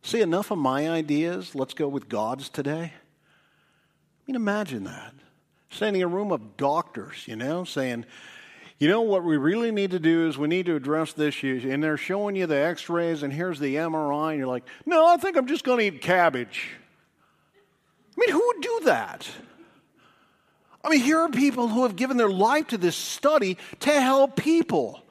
See, 0.02 0.20
enough 0.20 0.50
of 0.50 0.58
my 0.58 0.88
ideas, 0.88 1.54
let's 1.54 1.74
go 1.74 1.88
with 1.88 2.08
God's 2.08 2.48
today. 2.48 2.92
I 2.94 4.22
mean, 4.26 4.36
imagine 4.36 4.84
that. 4.84 5.14
Standing 5.70 6.02
in 6.02 6.08
a 6.08 6.10
room 6.10 6.32
of 6.32 6.56
doctors, 6.56 7.24
you 7.26 7.36
know, 7.36 7.64
saying, 7.64 8.06
you 8.78 8.88
know 8.88 9.02
what 9.02 9.24
we 9.24 9.36
really 9.36 9.72
need 9.72 9.90
to 9.90 9.98
do 9.98 10.28
is 10.28 10.38
we 10.38 10.48
need 10.48 10.66
to 10.66 10.76
address 10.76 11.12
this 11.12 11.34
issue. 11.34 11.68
And 11.68 11.82
they're 11.82 11.96
showing 11.96 12.36
you 12.36 12.46
the 12.46 12.56
x 12.56 12.88
rays, 12.88 13.22
and 13.22 13.32
here's 13.32 13.58
the 13.58 13.74
MRI, 13.74 14.30
and 14.30 14.38
you're 14.38 14.46
like, 14.46 14.64
no, 14.86 15.06
I 15.06 15.16
think 15.16 15.36
I'm 15.36 15.46
just 15.46 15.64
going 15.64 15.78
to 15.78 15.96
eat 15.96 16.00
cabbage. 16.00 16.70
I 18.16 18.20
mean, 18.20 18.30
who 18.30 18.46
would 18.46 18.62
do 18.62 18.80
that? 18.84 19.28
I 20.84 20.90
mean, 20.90 21.00
here 21.00 21.18
are 21.18 21.28
people 21.28 21.68
who 21.68 21.82
have 21.82 21.96
given 21.96 22.16
their 22.16 22.30
life 22.30 22.68
to 22.68 22.78
this 22.78 22.96
study 22.96 23.58
to 23.80 24.00
help 24.00 24.36
people. 24.36 25.02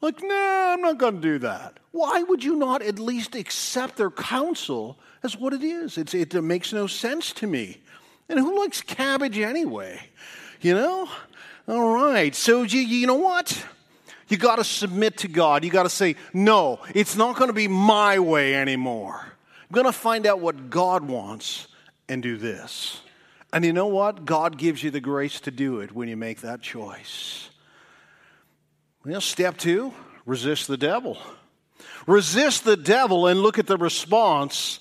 Like, 0.00 0.22
nah, 0.22 0.72
I'm 0.72 0.82
not 0.82 0.98
going 0.98 1.16
to 1.16 1.20
do 1.20 1.38
that. 1.38 1.78
Why 1.96 2.22
would 2.24 2.44
you 2.44 2.56
not 2.56 2.82
at 2.82 2.98
least 2.98 3.34
accept 3.34 3.96
their 3.96 4.10
counsel 4.10 4.98
as 5.22 5.34
what 5.34 5.54
it 5.54 5.62
is? 5.62 5.96
It's, 5.96 6.12
it 6.12 6.34
makes 6.44 6.70
no 6.70 6.86
sense 6.86 7.32
to 7.32 7.46
me. 7.46 7.80
And 8.28 8.38
who 8.38 8.60
likes 8.60 8.82
cabbage 8.82 9.38
anyway? 9.38 10.00
You 10.60 10.74
know? 10.74 11.08
All 11.66 11.94
right. 11.94 12.34
So, 12.34 12.64
you, 12.64 12.80
you 12.80 13.06
know 13.06 13.14
what? 13.14 13.64
You 14.28 14.36
got 14.36 14.56
to 14.56 14.64
submit 14.64 15.16
to 15.18 15.28
God. 15.28 15.64
You 15.64 15.70
got 15.70 15.84
to 15.84 15.88
say, 15.88 16.16
no, 16.34 16.80
it's 16.94 17.16
not 17.16 17.36
going 17.36 17.48
to 17.48 17.54
be 17.54 17.66
my 17.66 18.18
way 18.18 18.54
anymore. 18.54 19.18
I'm 19.18 19.74
going 19.74 19.86
to 19.86 19.92
find 19.92 20.26
out 20.26 20.40
what 20.40 20.68
God 20.68 21.08
wants 21.08 21.66
and 22.10 22.22
do 22.22 22.36
this. 22.36 23.00
And 23.54 23.64
you 23.64 23.72
know 23.72 23.86
what? 23.86 24.26
God 24.26 24.58
gives 24.58 24.82
you 24.82 24.90
the 24.90 25.00
grace 25.00 25.40
to 25.40 25.50
do 25.50 25.80
it 25.80 25.92
when 25.92 26.08
you 26.08 26.16
make 26.18 26.42
that 26.42 26.60
choice. 26.60 27.48
Well, 29.02 29.22
step 29.22 29.56
two 29.56 29.94
resist 30.26 30.68
the 30.68 30.76
devil. 30.76 31.16
Resist 32.06 32.64
the 32.64 32.76
devil 32.76 33.26
and 33.26 33.40
look 33.40 33.58
at 33.58 33.66
the 33.66 33.76
response, 33.76 34.80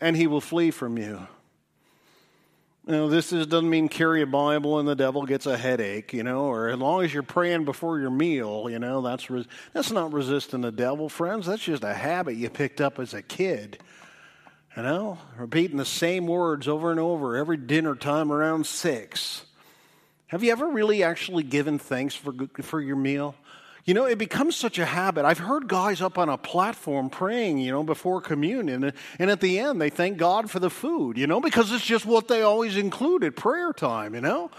and 0.00 0.16
he 0.16 0.26
will 0.26 0.40
flee 0.40 0.70
from 0.70 0.98
you. 0.98 1.26
You 2.86 2.92
know, 2.92 3.08
this 3.08 3.32
is, 3.32 3.48
doesn't 3.48 3.68
mean 3.68 3.88
carry 3.88 4.22
a 4.22 4.26
Bible 4.26 4.78
and 4.78 4.88
the 4.88 4.94
devil 4.94 5.26
gets 5.26 5.46
a 5.46 5.58
headache, 5.58 6.12
you 6.12 6.22
know, 6.22 6.44
or 6.44 6.68
as 6.68 6.78
long 6.78 7.02
as 7.02 7.12
you're 7.12 7.24
praying 7.24 7.64
before 7.64 7.98
your 7.98 8.10
meal, 8.10 8.68
you 8.70 8.78
know, 8.78 9.02
that's, 9.02 9.26
that's 9.72 9.90
not 9.90 10.12
resisting 10.12 10.60
the 10.60 10.70
devil, 10.70 11.08
friends. 11.08 11.46
That's 11.46 11.64
just 11.64 11.82
a 11.82 11.92
habit 11.92 12.36
you 12.36 12.48
picked 12.48 12.80
up 12.80 13.00
as 13.00 13.12
a 13.12 13.22
kid. 13.22 13.78
You 14.76 14.84
know, 14.84 15.18
repeating 15.36 15.78
the 15.78 15.84
same 15.84 16.28
words 16.28 16.68
over 16.68 16.92
and 16.92 17.00
over 17.00 17.36
every 17.36 17.56
dinner 17.56 17.96
time 17.96 18.30
around 18.30 18.66
six. 18.66 19.44
Have 20.28 20.44
you 20.44 20.52
ever 20.52 20.68
really 20.68 21.02
actually 21.02 21.42
given 21.42 21.80
thanks 21.80 22.14
for, 22.14 22.32
for 22.62 22.80
your 22.80 22.96
meal? 22.96 23.34
You 23.86 23.94
know, 23.94 24.04
it 24.04 24.18
becomes 24.18 24.56
such 24.56 24.80
a 24.80 24.84
habit. 24.84 25.24
I've 25.24 25.38
heard 25.38 25.68
guys 25.68 26.02
up 26.02 26.18
on 26.18 26.28
a 26.28 26.36
platform 26.36 27.08
praying, 27.08 27.58
you 27.58 27.70
know, 27.70 27.84
before 27.84 28.20
communion, 28.20 28.92
and 29.20 29.30
at 29.30 29.40
the 29.40 29.60
end 29.60 29.80
they 29.80 29.90
thank 29.90 30.18
God 30.18 30.50
for 30.50 30.58
the 30.58 30.70
food, 30.70 31.16
you 31.16 31.28
know, 31.28 31.40
because 31.40 31.70
it's 31.70 31.86
just 31.86 32.04
what 32.04 32.26
they 32.26 32.42
always 32.42 32.76
included 32.76 33.36
prayer 33.36 33.72
time, 33.72 34.16
you 34.16 34.20
know? 34.20 34.50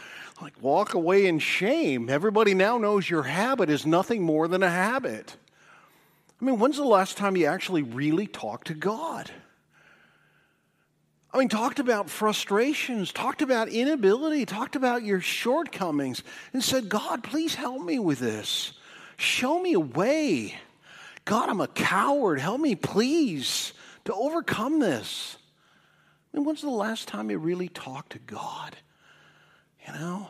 Like, 0.42 0.54
walk 0.62 0.94
away 0.94 1.26
in 1.26 1.40
shame. 1.40 2.10
Everybody 2.10 2.54
now 2.54 2.78
knows 2.78 3.10
your 3.10 3.24
habit 3.24 3.70
is 3.70 3.86
nothing 3.86 4.22
more 4.22 4.48
than 4.48 4.64
a 4.64 4.70
habit. 4.70 5.36
I 6.42 6.46
mean, 6.46 6.58
when's 6.58 6.78
the 6.78 6.86
last 6.86 7.18
time 7.18 7.36
you 7.36 7.48
actually 7.48 7.82
really 7.82 8.28
talked 8.28 8.68
to 8.68 8.76
God? 8.76 9.30
I 11.34 11.40
mean, 11.40 11.50
talked 11.50 11.80
about 11.80 12.10
frustrations, 12.10 13.12
talked 13.12 13.42
about 13.42 13.68
inability, 13.68 14.46
talked 14.46 14.78
about 14.78 15.04
your 15.04 15.20
shortcomings, 15.20 16.24
and 16.54 16.64
said, 16.64 16.88
God, 16.88 17.24
please 17.24 17.56
help 17.56 17.84
me 17.84 18.00
with 18.00 18.20
this. 18.20 18.72
Show 19.18 19.60
me 19.60 19.74
a 19.74 19.80
way. 19.80 20.56
God, 21.26 21.50
I'm 21.50 21.60
a 21.60 21.68
coward. 21.68 22.40
Help 22.40 22.62
me, 22.62 22.76
please, 22.76 23.74
to 24.06 24.14
overcome 24.14 24.80
this. 24.80 25.38
I 26.34 26.38
mean, 26.38 26.46
when's 26.46 26.62
the 26.62 26.70
last 26.70 27.08
time 27.08 27.30
you 27.30 27.38
really 27.38 27.68
talked 27.68 28.12
to 28.14 28.20
God? 28.20 28.78
You 29.86 29.94
know? 29.94 30.30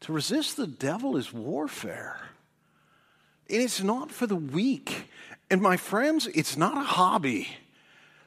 To 0.00 0.12
resist 0.12 0.56
the 0.56 0.66
devil 0.66 1.16
is 1.16 1.32
warfare. 1.32 2.20
And 3.50 3.62
it's 3.62 3.82
not 3.82 4.10
for 4.10 4.26
the 4.26 4.36
weak. 4.36 5.08
And 5.50 5.60
my 5.60 5.76
friends, 5.76 6.26
it's 6.28 6.56
not 6.56 6.76
a 6.76 6.82
hobby. 6.82 7.48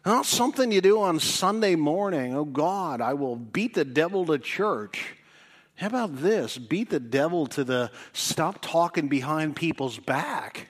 Not 0.06 0.26
something 0.26 0.72
you 0.72 0.82
do 0.82 1.00
on 1.00 1.20
Sunday 1.20 1.76
morning. 1.76 2.36
Oh 2.36 2.46
God, 2.46 3.02
I 3.02 3.14
will 3.14 3.36
beat 3.36 3.76
the 3.76 3.86
devil 3.86 4.26
to 4.26 4.38
church. 4.38 5.16
How 5.82 5.88
about 5.88 6.18
this? 6.18 6.60
Beat 6.60 6.92
the 6.92 7.00
devil 7.00 7.48
to 7.48 7.64
the 7.64 7.90
stop 8.14 8.60
talking 8.62 9.08
behind 9.08 9.56
people's 9.56 9.98
back. 9.98 10.68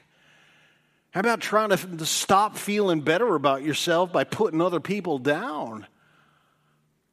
How 1.09 1.19
about 1.19 1.41
trying 1.41 1.71
to 1.71 2.05
stop 2.05 2.55
feeling 2.55 3.01
better 3.01 3.35
about 3.35 3.61
yourself 3.61 4.13
by 4.13 4.23
putting 4.23 4.61
other 4.61 4.79
people 4.79 5.17
down? 5.17 5.85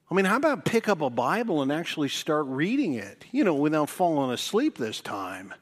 I 0.08 0.14
mean, 0.14 0.26
how 0.26 0.36
about 0.36 0.64
pick 0.64 0.88
up 0.88 1.00
a 1.00 1.10
Bible 1.10 1.60
and 1.60 1.72
actually 1.72 2.08
start 2.08 2.46
reading 2.46 2.94
it, 2.94 3.24
you 3.32 3.42
know, 3.42 3.54
without 3.54 3.90
falling 3.90 4.30
asleep 4.30 4.78
this 4.78 5.00
time? 5.00 5.52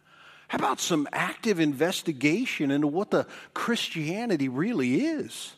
How 0.49 0.59
about 0.59 0.79
some 0.79 1.09
active 1.15 1.59
investigation 1.59 2.71
into 2.71 2.87
what 2.87 3.11
the 3.11 3.27
Christianity 3.55 4.51
really 4.51 5.07
is? 5.07 5.55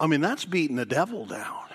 I 0.00 0.08
mean, 0.08 0.22
that's 0.22 0.44
beating 0.44 0.74
the 0.74 0.86
devil 0.86 1.24
down. 1.24 1.71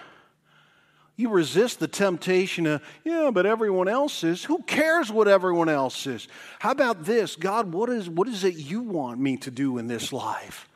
You 1.18 1.30
resist 1.30 1.80
the 1.80 1.88
temptation 1.88 2.68
of, 2.68 2.84
yeah, 3.04 3.32
but 3.34 3.48
everyone 3.48 3.88
else 3.88 4.24
is. 4.24 4.44
Who 4.44 4.62
cares 4.62 5.12
what 5.12 5.28
everyone 5.28 5.68
else 5.68 6.06
is? 6.06 6.28
How 6.60 6.72
about 6.72 7.06
this? 7.06 7.36
God, 7.36 7.74
what 7.74 7.90
is, 7.90 8.08
what 8.08 8.28
is 8.28 8.44
it 8.44 8.56
you 8.56 8.82
want 8.82 9.20
me 9.20 9.36
to 9.38 9.50
do 9.50 9.80
in 9.80 9.88
this 9.88 10.14
life? 10.14 10.70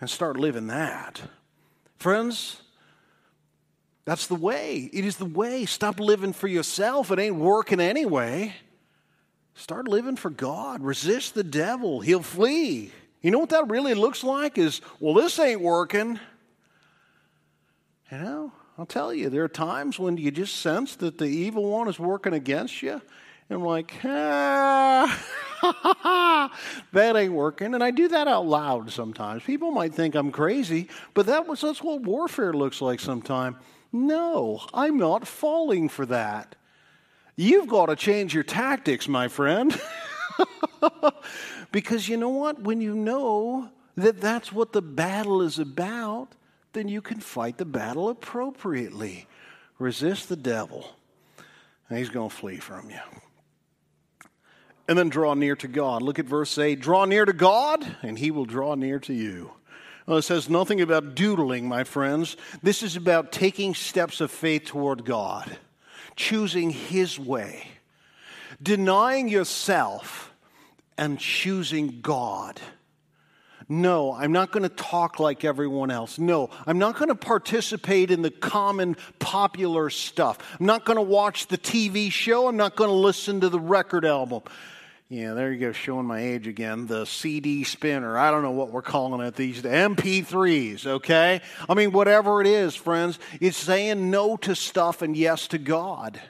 And 0.00 0.08
start 0.08 0.38
living 0.38 0.68
that. 0.68 1.20
Friends, 1.98 2.62
that's 4.04 4.28
the 4.28 4.36
way. 4.36 4.88
It 4.92 5.04
is 5.04 5.16
the 5.16 5.24
way. 5.24 5.64
Stop 5.64 5.98
living 5.98 6.32
for 6.32 6.46
yourself. 6.46 7.10
It 7.10 7.18
ain't 7.18 7.34
working 7.34 7.80
anyway. 7.80 8.54
Start 9.54 9.88
living 9.88 10.14
for 10.14 10.30
God. 10.30 10.80
Resist 10.80 11.34
the 11.34 11.42
devil. 11.42 11.98
He'll 12.00 12.22
flee. 12.22 12.92
You 13.20 13.32
know 13.32 13.40
what 13.40 13.48
that 13.48 13.68
really 13.68 13.94
looks 13.94 14.22
like? 14.22 14.58
Is, 14.58 14.80
well, 15.00 15.14
this 15.14 15.40
ain't 15.40 15.60
working. 15.60 16.20
You 18.12 18.18
know, 18.18 18.52
I'll 18.78 18.86
tell 18.86 19.14
you, 19.14 19.30
there 19.30 19.44
are 19.44 19.48
times 19.48 19.98
when 19.98 20.18
you 20.18 20.30
just 20.30 20.56
sense 20.56 20.96
that 20.96 21.16
the 21.16 21.24
evil 21.24 21.64
one 21.64 21.88
is 21.88 21.98
working 21.98 22.34
against 22.34 22.82
you. 22.82 23.00
And 23.48 23.60
I'm 23.60 23.64
like, 23.64 23.94
ah, 24.04 25.20
that 26.92 27.16
ain't 27.16 27.32
working. 27.32 27.74
And 27.74 27.82
I 27.82 27.90
do 27.90 28.08
that 28.08 28.28
out 28.28 28.46
loud 28.46 28.90
sometimes. 28.90 29.42
People 29.44 29.70
might 29.70 29.94
think 29.94 30.14
I'm 30.14 30.30
crazy, 30.30 30.88
but 31.14 31.24
that 31.26 31.46
was, 31.46 31.62
that's 31.62 31.82
what 31.82 32.02
warfare 32.02 32.52
looks 32.52 32.82
like 32.82 33.00
sometimes. 33.00 33.56
No, 33.92 34.60
I'm 34.74 34.98
not 34.98 35.26
falling 35.26 35.88
for 35.88 36.04
that. 36.06 36.54
You've 37.34 37.68
got 37.68 37.86
to 37.86 37.96
change 37.96 38.34
your 38.34 38.42
tactics, 38.42 39.08
my 39.08 39.28
friend. 39.28 39.78
because 41.72 42.08
you 42.08 42.18
know 42.18 42.28
what? 42.28 42.60
When 42.60 42.82
you 42.82 42.94
know 42.94 43.70
that 43.96 44.20
that's 44.20 44.52
what 44.52 44.72
the 44.72 44.82
battle 44.82 45.40
is 45.40 45.58
about, 45.58 46.34
then 46.76 46.88
you 46.88 47.00
can 47.00 47.20
fight 47.20 47.56
the 47.56 47.64
battle 47.64 48.10
appropriately. 48.10 49.26
Resist 49.78 50.28
the 50.28 50.36
devil, 50.36 50.94
and 51.88 51.98
he's 51.98 52.10
going 52.10 52.28
to 52.28 52.36
flee 52.36 52.58
from 52.58 52.90
you. 52.90 53.00
And 54.86 54.98
then 54.98 55.08
draw 55.08 55.32
near 55.32 55.56
to 55.56 55.68
God. 55.68 56.02
Look 56.02 56.18
at 56.18 56.26
verse 56.26 56.58
8 56.58 56.78
draw 56.78 57.06
near 57.06 57.24
to 57.24 57.32
God, 57.32 57.96
and 58.02 58.18
he 58.18 58.30
will 58.30 58.44
draw 58.44 58.74
near 58.74 58.98
to 59.00 59.14
you. 59.14 59.52
Well, 60.06 60.18
it 60.18 60.22
says 60.22 60.50
nothing 60.50 60.82
about 60.82 61.14
doodling, 61.14 61.66
my 61.66 61.82
friends. 61.82 62.36
This 62.62 62.82
is 62.82 62.94
about 62.94 63.32
taking 63.32 63.74
steps 63.74 64.20
of 64.20 64.30
faith 64.30 64.66
toward 64.66 65.06
God, 65.06 65.56
choosing 66.14 66.70
His 66.70 67.18
way, 67.18 67.68
denying 68.62 69.28
yourself, 69.28 70.32
and 70.98 71.18
choosing 71.18 72.00
God. 72.02 72.60
No, 73.68 74.12
I'm 74.12 74.30
not 74.30 74.52
going 74.52 74.62
to 74.62 74.68
talk 74.68 75.18
like 75.18 75.44
everyone 75.44 75.90
else. 75.90 76.18
No, 76.20 76.50
I'm 76.66 76.78
not 76.78 76.96
going 76.96 77.08
to 77.08 77.16
participate 77.16 78.12
in 78.12 78.22
the 78.22 78.30
common 78.30 78.96
popular 79.18 79.90
stuff. 79.90 80.38
I'm 80.60 80.66
not 80.66 80.84
going 80.84 80.96
to 80.96 81.02
watch 81.02 81.48
the 81.48 81.58
TV 81.58 82.12
show. 82.12 82.46
I'm 82.46 82.56
not 82.56 82.76
going 82.76 82.90
to 82.90 82.94
listen 82.94 83.40
to 83.40 83.48
the 83.48 83.58
record 83.58 84.04
album. 84.04 84.42
Yeah, 85.08 85.34
there 85.34 85.52
you 85.52 85.60
go, 85.60 85.72
showing 85.72 86.06
my 86.06 86.20
age 86.20 86.46
again. 86.46 86.86
The 86.86 87.06
CD 87.06 87.64
spinner. 87.64 88.16
I 88.18 88.30
don't 88.30 88.42
know 88.42 88.52
what 88.52 88.70
we're 88.70 88.82
calling 88.82 89.24
it 89.24 89.34
these 89.36 89.62
days. 89.62 89.72
MP3s, 89.72 90.86
okay? 90.86 91.40
I 91.68 91.74
mean, 91.74 91.92
whatever 91.92 92.40
it 92.40 92.46
is, 92.46 92.74
friends, 92.74 93.18
it's 93.40 93.56
saying 93.56 94.10
no 94.10 94.36
to 94.38 94.54
stuff 94.54 95.02
and 95.02 95.16
yes 95.16 95.48
to 95.48 95.58
God. 95.58 96.20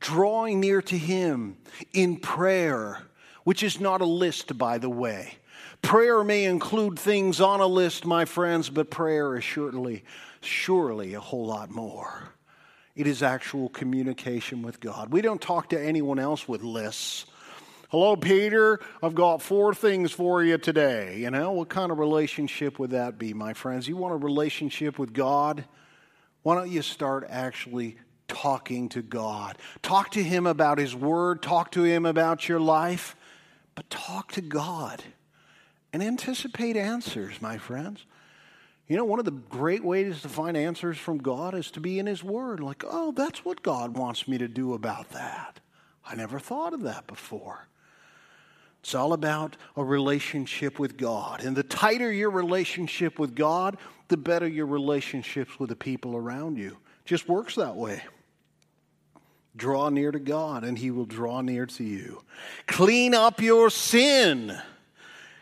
Drawing 0.00 0.60
near 0.60 0.82
to 0.82 0.98
Him 0.98 1.58
in 1.92 2.16
prayer, 2.18 3.02
which 3.44 3.62
is 3.62 3.80
not 3.80 4.00
a 4.00 4.06
list, 4.06 4.56
by 4.58 4.78
the 4.78 4.90
way. 4.90 5.38
Prayer 5.82 6.22
may 6.22 6.44
include 6.44 6.98
things 6.98 7.40
on 7.40 7.60
a 7.60 7.66
list, 7.66 8.04
my 8.04 8.24
friends, 8.24 8.68
but 8.68 8.90
prayer 8.90 9.36
is 9.36 9.44
surely, 9.44 10.04
surely 10.40 11.14
a 11.14 11.20
whole 11.20 11.46
lot 11.46 11.70
more. 11.70 12.28
It 12.94 13.06
is 13.06 13.22
actual 13.22 13.68
communication 13.68 14.62
with 14.62 14.80
God. 14.80 15.12
We 15.12 15.22
don't 15.22 15.40
talk 15.40 15.70
to 15.70 15.80
anyone 15.80 16.18
else 16.18 16.48
with 16.48 16.62
lists. 16.62 17.26
Hello, 17.90 18.16
Peter. 18.16 18.80
I've 19.02 19.14
got 19.14 19.40
four 19.40 19.72
things 19.72 20.12
for 20.12 20.42
you 20.42 20.58
today. 20.58 21.20
You 21.20 21.30
know, 21.30 21.52
what 21.52 21.70
kind 21.70 21.90
of 21.90 21.98
relationship 21.98 22.78
would 22.78 22.90
that 22.90 23.16
be, 23.16 23.32
my 23.32 23.54
friends? 23.54 23.88
You 23.88 23.96
want 23.96 24.12
a 24.14 24.18
relationship 24.18 24.98
with 24.98 25.12
God? 25.12 25.64
Why 26.42 26.56
don't 26.56 26.70
you 26.70 26.82
start 26.82 27.24
actually 27.30 27.96
talking 28.26 28.90
to 28.90 29.00
God? 29.00 29.56
Talk 29.80 30.10
to 30.10 30.22
Him 30.22 30.46
about 30.46 30.78
His 30.78 30.94
Word, 30.94 31.40
talk 31.40 31.70
to 31.72 31.82
Him 31.84 32.04
about 32.04 32.48
your 32.48 32.60
life, 32.60 33.16
but 33.74 33.88
talk 33.88 34.32
to 34.32 34.42
God 34.42 35.02
and 35.92 36.02
anticipate 36.02 36.76
answers, 36.76 37.40
my 37.40 37.58
friends. 37.58 38.04
You 38.86 38.96
know, 38.96 39.04
one 39.04 39.18
of 39.18 39.26
the 39.26 39.30
great 39.30 39.84
ways 39.84 40.22
to 40.22 40.28
find 40.28 40.56
answers 40.56 40.96
from 40.96 41.18
God 41.18 41.54
is 41.54 41.70
to 41.72 41.80
be 41.80 41.98
in 41.98 42.06
His 42.06 42.24
Word. 42.24 42.60
Like, 42.60 42.84
oh, 42.86 43.12
that's 43.12 43.44
what 43.44 43.62
God 43.62 43.96
wants 43.96 44.26
me 44.26 44.38
to 44.38 44.48
do 44.48 44.72
about 44.72 45.10
that. 45.10 45.60
I 46.06 46.14
never 46.14 46.38
thought 46.38 46.72
of 46.72 46.82
that 46.82 47.06
before. 47.06 47.68
It's 48.80 48.94
all 48.94 49.12
about 49.12 49.56
a 49.76 49.84
relationship 49.84 50.78
with 50.78 50.96
God. 50.96 51.44
And 51.44 51.54
the 51.54 51.62
tighter 51.62 52.10
your 52.10 52.30
relationship 52.30 53.18
with 53.18 53.34
God, 53.34 53.76
the 54.08 54.16
better 54.16 54.48
your 54.48 54.66
relationships 54.66 55.58
with 55.58 55.68
the 55.68 55.76
people 55.76 56.16
around 56.16 56.56
you. 56.56 56.68
It 57.04 57.06
just 57.06 57.28
works 57.28 57.56
that 57.56 57.76
way. 57.76 58.02
Draw 59.56 59.90
near 59.90 60.12
to 60.12 60.20
God, 60.20 60.64
and 60.64 60.78
He 60.78 60.90
will 60.90 61.04
draw 61.04 61.42
near 61.42 61.66
to 61.66 61.84
you. 61.84 62.22
Clean 62.66 63.12
up 63.12 63.42
your 63.42 63.68
sin. 63.68 64.56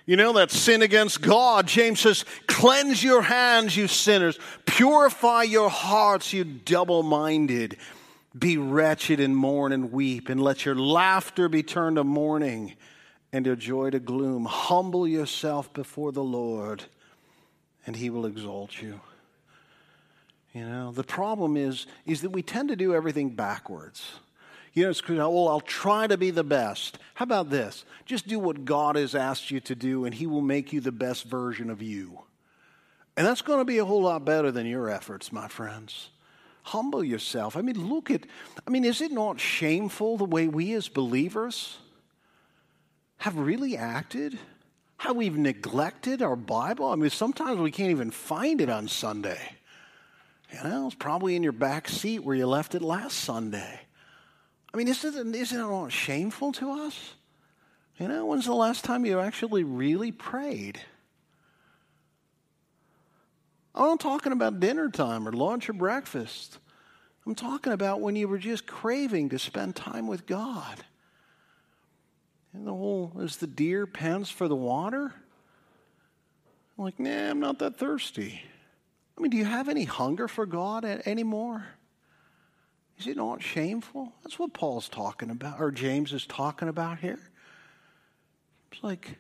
You 0.06 0.16
know 0.16 0.34
that 0.34 0.52
sin 0.52 0.82
against 0.82 1.20
God. 1.20 1.66
James 1.66 2.00
says, 2.00 2.24
Cleanse 2.46 3.02
your 3.02 3.22
hands, 3.22 3.76
you 3.76 3.88
sinners. 3.88 4.38
Purify 4.64 5.42
your 5.42 5.68
hearts, 5.68 6.32
you 6.32 6.44
double 6.44 7.02
minded. 7.02 7.76
Be 8.38 8.56
wretched 8.56 9.18
and 9.18 9.36
mourn 9.36 9.72
and 9.72 9.90
weep, 9.90 10.28
and 10.28 10.40
let 10.40 10.64
your 10.64 10.76
laughter 10.76 11.48
be 11.48 11.62
turned 11.62 11.96
to 11.96 12.04
mourning 12.04 12.74
and 13.32 13.44
your 13.44 13.56
joy 13.56 13.90
to 13.90 13.98
gloom. 13.98 14.44
Humble 14.44 15.08
yourself 15.08 15.72
before 15.72 16.12
the 16.12 16.22
Lord, 16.22 16.84
and 17.84 17.96
he 17.96 18.08
will 18.08 18.26
exalt 18.26 18.80
you. 18.80 19.00
You 20.52 20.66
know, 20.66 20.92
the 20.92 21.04
problem 21.04 21.56
is, 21.56 21.86
is 22.06 22.22
that 22.22 22.30
we 22.30 22.42
tend 22.42 22.68
to 22.68 22.76
do 22.76 22.94
everything 22.94 23.30
backwards. 23.30 24.12
You 24.76 24.84
know, 24.84 24.90
it's 24.90 25.08
well, 25.08 25.48
I'll 25.48 25.60
try 25.60 26.06
to 26.06 26.18
be 26.18 26.30
the 26.30 26.44
best. 26.44 26.98
How 27.14 27.22
about 27.22 27.48
this? 27.48 27.86
Just 28.04 28.28
do 28.28 28.38
what 28.38 28.66
God 28.66 28.96
has 28.96 29.14
asked 29.14 29.50
you 29.50 29.58
to 29.60 29.74
do, 29.74 30.04
and 30.04 30.14
He 30.14 30.26
will 30.26 30.42
make 30.42 30.70
you 30.70 30.82
the 30.82 30.92
best 30.92 31.24
version 31.24 31.70
of 31.70 31.80
you. 31.80 32.20
And 33.16 33.26
that's 33.26 33.40
going 33.40 33.58
to 33.58 33.64
be 33.64 33.78
a 33.78 33.86
whole 33.86 34.02
lot 34.02 34.26
better 34.26 34.52
than 34.52 34.66
your 34.66 34.90
efforts, 34.90 35.32
my 35.32 35.48
friends. 35.48 36.10
Humble 36.62 37.02
yourself. 37.02 37.56
I 37.56 37.62
mean, 37.62 37.88
look 37.88 38.10
at, 38.10 38.26
I 38.66 38.70
mean, 38.70 38.84
is 38.84 39.00
it 39.00 39.12
not 39.12 39.40
shameful 39.40 40.18
the 40.18 40.26
way 40.26 40.46
we 40.46 40.74
as 40.74 40.88
believers 40.88 41.78
have 43.18 43.38
really 43.38 43.78
acted, 43.78 44.38
how 44.98 45.14
we've 45.14 45.38
neglected 45.38 46.20
our 46.20 46.36
Bible. 46.36 46.86
I 46.86 46.96
mean, 46.96 47.08
sometimes 47.08 47.58
we 47.58 47.70
can't 47.70 47.92
even 47.92 48.10
find 48.10 48.60
it 48.60 48.68
on 48.68 48.88
Sunday. 48.88 49.40
You 50.52 50.68
know, 50.68 50.86
it's 50.86 50.96
probably 50.96 51.34
in 51.34 51.42
your 51.42 51.52
back 51.52 51.88
seat 51.88 52.20
where 52.20 52.36
you 52.36 52.46
left 52.46 52.74
it 52.74 52.82
last 52.82 53.18
Sunday. 53.18 53.85
I 54.72 54.76
mean, 54.76 54.88
isn't, 54.88 55.34
isn't 55.34 55.58
it 55.58 55.62
all 55.62 55.88
shameful 55.88 56.52
to 56.52 56.70
us? 56.86 57.14
You 57.98 58.08
know, 58.08 58.26
when's 58.26 58.44
the 58.44 58.54
last 58.54 58.84
time 58.84 59.06
you 59.06 59.20
actually 59.20 59.64
really 59.64 60.12
prayed? 60.12 60.80
I'm 63.74 63.86
not 63.86 64.00
talking 64.00 64.32
about 64.32 64.60
dinner 64.60 64.90
time 64.90 65.28
or 65.28 65.32
lunch 65.32 65.68
or 65.68 65.74
breakfast. 65.74 66.58
I'm 67.26 67.34
talking 67.34 67.72
about 67.72 68.00
when 68.00 68.16
you 68.16 68.28
were 68.28 68.38
just 68.38 68.66
craving 68.66 69.30
to 69.30 69.38
spend 69.38 69.76
time 69.76 70.06
with 70.06 70.26
God. 70.26 70.84
And 72.52 72.66
the 72.66 72.72
whole, 72.72 73.12
as 73.20 73.36
the 73.36 73.46
deer 73.46 73.86
pants 73.86 74.30
for 74.30 74.48
the 74.48 74.56
water? 74.56 75.12
I'm 76.78 76.84
like, 76.84 76.98
nah, 76.98 77.30
I'm 77.30 77.40
not 77.40 77.58
that 77.58 77.78
thirsty. 77.78 78.42
I 79.16 79.20
mean, 79.20 79.30
do 79.30 79.36
you 79.36 79.44
have 79.44 79.68
any 79.68 79.84
hunger 79.84 80.28
for 80.28 80.46
God 80.46 80.84
anymore? 80.84 81.66
Is 82.98 83.06
it 83.06 83.16
not 83.16 83.42
shameful? 83.42 84.12
That's 84.22 84.38
what 84.38 84.54
Paul's 84.54 84.88
talking 84.88 85.30
about, 85.30 85.60
or 85.60 85.70
James 85.70 86.12
is 86.12 86.26
talking 86.26 86.68
about 86.68 86.98
here. 86.98 87.20
It's 88.72 88.82
like, 88.82 89.18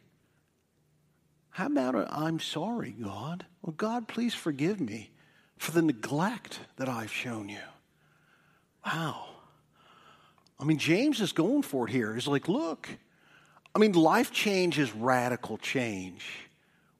how 1.50 1.66
about 1.66 1.94
i 1.94 2.26
I'm 2.26 2.40
sorry, 2.40 2.90
God? 2.90 3.44
Well, 3.62 3.74
God, 3.76 4.08
please 4.08 4.34
forgive 4.34 4.80
me 4.80 5.10
for 5.56 5.72
the 5.72 5.82
neglect 5.82 6.60
that 6.76 6.88
I've 6.88 7.12
shown 7.12 7.48
you. 7.48 7.58
Wow. 8.84 9.26
I 10.58 10.64
mean, 10.64 10.78
James 10.78 11.20
is 11.20 11.32
going 11.32 11.62
for 11.62 11.88
it 11.88 11.92
here. 11.92 12.14
He's 12.14 12.26
like, 12.28 12.48
look, 12.48 12.88
I 13.74 13.78
mean, 13.78 13.92
life 13.92 14.30
change 14.30 14.78
is 14.78 14.94
radical 14.94 15.58
change 15.58 16.26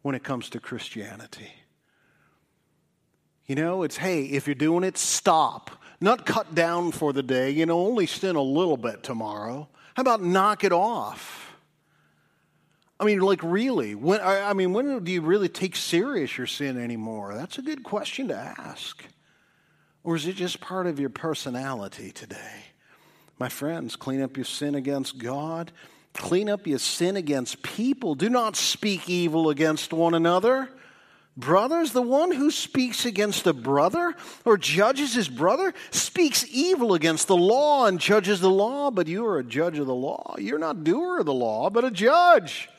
when 0.02 0.14
it 0.14 0.22
comes 0.22 0.50
to 0.50 0.60
Christianity. 0.60 1.50
You 3.46 3.54
know, 3.54 3.82
it's 3.82 3.96
hey, 3.96 4.24
if 4.24 4.46
you're 4.46 4.54
doing 4.54 4.84
it, 4.84 4.98
stop. 4.98 5.70
Not 6.00 6.26
cut 6.26 6.54
down 6.54 6.92
for 6.92 7.12
the 7.12 7.22
day, 7.22 7.50
you 7.50 7.64
know, 7.64 7.80
only 7.80 8.06
sin 8.06 8.36
a 8.36 8.42
little 8.42 8.76
bit 8.76 9.02
tomorrow. 9.02 9.68
How 9.94 10.02
about 10.02 10.22
knock 10.22 10.62
it 10.64 10.72
off? 10.72 11.56
I 12.98 13.04
mean, 13.04 13.20
like, 13.20 13.42
really? 13.42 13.94
When, 13.94 14.20
I 14.20 14.52
mean, 14.52 14.72
when 14.72 15.04
do 15.04 15.12
you 15.12 15.20
really 15.20 15.48
take 15.48 15.76
serious 15.76 16.36
your 16.36 16.46
sin 16.46 16.78
anymore? 16.78 17.34
That's 17.34 17.58
a 17.58 17.62
good 17.62 17.82
question 17.82 18.28
to 18.28 18.34
ask. 18.34 19.04
Or 20.02 20.16
is 20.16 20.26
it 20.26 20.36
just 20.36 20.60
part 20.60 20.86
of 20.86 20.98
your 20.98 21.10
personality 21.10 22.10
today? 22.10 22.64
My 23.38 23.48
friends, 23.48 23.96
clean 23.96 24.22
up 24.22 24.36
your 24.36 24.46
sin 24.46 24.74
against 24.74 25.18
God. 25.18 25.72
Clean 26.14 26.48
up 26.48 26.66
your 26.66 26.78
sin 26.78 27.16
against 27.16 27.62
people. 27.62 28.14
Do 28.14 28.30
not 28.30 28.56
speak 28.56 29.10
evil 29.10 29.50
against 29.50 29.92
one 29.92 30.14
another. 30.14 30.70
Brothers, 31.36 31.92
the 31.92 32.00
one 32.00 32.32
who 32.32 32.50
speaks 32.50 33.04
against 33.04 33.46
a 33.46 33.52
brother 33.52 34.14
or 34.46 34.56
judges 34.56 35.14
his 35.14 35.28
brother 35.28 35.74
speaks 35.90 36.46
evil 36.50 36.94
against 36.94 37.28
the 37.28 37.36
law 37.36 37.84
and 37.86 38.00
judges 38.00 38.40
the 38.40 38.50
law, 38.50 38.90
but 38.90 39.06
you 39.06 39.26
are 39.26 39.38
a 39.38 39.44
judge 39.44 39.78
of 39.78 39.86
the 39.86 39.94
law. 39.94 40.34
You're 40.38 40.58
not 40.58 40.82
doer 40.82 41.18
of 41.20 41.26
the 41.26 41.34
law, 41.34 41.68
but 41.68 41.84
a 41.84 41.90
judge. 41.90 42.70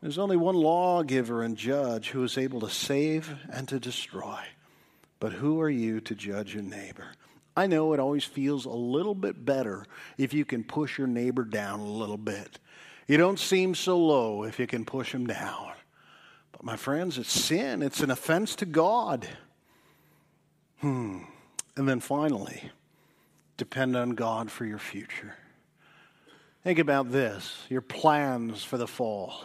There's 0.00 0.18
only 0.18 0.36
one 0.36 0.54
lawgiver 0.54 1.42
and 1.42 1.56
judge 1.56 2.10
who 2.10 2.22
is 2.22 2.38
able 2.38 2.60
to 2.60 2.70
save 2.70 3.34
and 3.50 3.66
to 3.68 3.80
destroy. 3.80 4.38
But 5.18 5.32
who 5.32 5.60
are 5.60 5.70
you 5.70 6.00
to 6.02 6.14
judge 6.14 6.54
your 6.54 6.62
neighbor? 6.62 7.06
I 7.56 7.66
know 7.66 7.92
it 7.92 8.00
always 8.00 8.24
feels 8.24 8.66
a 8.66 8.70
little 8.70 9.14
bit 9.14 9.44
better 9.44 9.84
if 10.16 10.32
you 10.32 10.44
can 10.44 10.62
push 10.62 10.98
your 10.98 11.06
neighbor 11.06 11.42
down 11.42 11.80
a 11.80 11.88
little 11.88 12.18
bit. 12.18 12.58
You 13.08 13.16
don't 13.16 13.38
seem 13.38 13.74
so 13.74 13.98
low 13.98 14.44
if 14.44 14.60
you 14.60 14.66
can 14.66 14.84
push 14.84 15.12
him 15.12 15.26
down. 15.26 15.72
But 16.54 16.64
my 16.64 16.76
friends, 16.76 17.18
it's 17.18 17.32
sin, 17.32 17.82
it's 17.82 18.00
an 18.00 18.10
offense 18.10 18.54
to 18.56 18.66
God. 18.66 19.28
Hmm. 20.78 21.24
And 21.76 21.88
then 21.88 22.00
finally, 22.00 22.70
depend 23.56 23.96
on 23.96 24.10
God 24.10 24.50
for 24.50 24.64
your 24.64 24.78
future. 24.78 25.34
Think 26.62 26.78
about 26.78 27.12
this 27.12 27.66
your 27.68 27.80
plans 27.80 28.64
for 28.64 28.78
the 28.78 28.86
fall. 28.86 29.44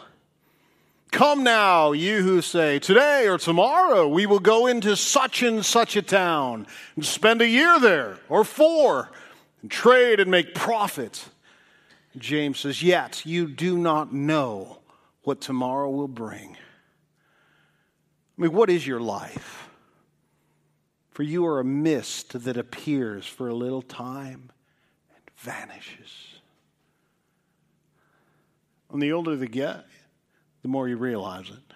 Come 1.10 1.42
now, 1.42 1.90
you 1.90 2.22
who 2.22 2.40
say, 2.40 2.78
Today 2.78 3.26
or 3.26 3.36
tomorrow 3.36 4.06
we 4.06 4.26
will 4.26 4.38
go 4.38 4.68
into 4.68 4.94
such 4.96 5.42
and 5.42 5.64
such 5.64 5.96
a 5.96 6.02
town 6.02 6.68
and 6.94 7.04
spend 7.04 7.42
a 7.42 7.48
year 7.48 7.80
there 7.80 8.18
or 8.28 8.44
four 8.44 9.10
and 9.60 9.70
trade 9.70 10.20
and 10.20 10.30
make 10.30 10.54
profit. 10.54 11.28
James 12.16 12.60
says, 12.60 12.82
Yet 12.82 13.26
you 13.26 13.48
do 13.48 13.76
not 13.76 14.12
know 14.12 14.78
what 15.24 15.40
tomorrow 15.40 15.90
will 15.90 16.08
bring. 16.08 16.56
I 18.40 18.44
mean, 18.44 18.52
what 18.52 18.70
is 18.70 18.86
your 18.86 19.00
life? 19.00 19.68
For 21.10 21.22
you 21.22 21.44
are 21.44 21.60
a 21.60 21.64
mist 21.64 22.44
that 22.44 22.56
appears 22.56 23.26
for 23.26 23.48
a 23.48 23.54
little 23.54 23.82
time 23.82 24.50
and 25.14 25.30
vanishes. 25.36 26.40
And 28.90 29.02
the 29.02 29.12
older 29.12 29.34
you 29.34 29.46
get, 29.46 29.84
the 30.62 30.68
more 30.68 30.88
you 30.88 30.96
realize 30.96 31.50
it. 31.50 31.74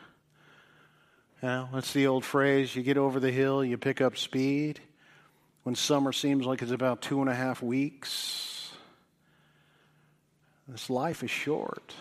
You 1.43 1.49
know, 1.49 1.69
that's 1.75 1.93
the 1.93 2.07
old 2.07 2.25
phrase 2.25 2.75
you 2.75 2.83
get 2.83 2.97
over 2.97 3.21
the 3.21 3.31
hill, 3.31 3.63
you 3.63 3.77
pick 3.77 4.01
up 4.01 4.17
speed. 4.17 4.81
When 5.65 5.75
summer 5.75 6.15
seems 6.15 6.47
like 6.47 6.63
it's 6.63 6.73
about 6.73 7.03
two 7.03 7.21
and 7.21 7.29
a 7.29 7.35
half 7.35 7.63
weeks, 7.63 8.73
this 10.67 10.89
life 10.89 11.23
is 11.23 11.31
short. 11.31 11.95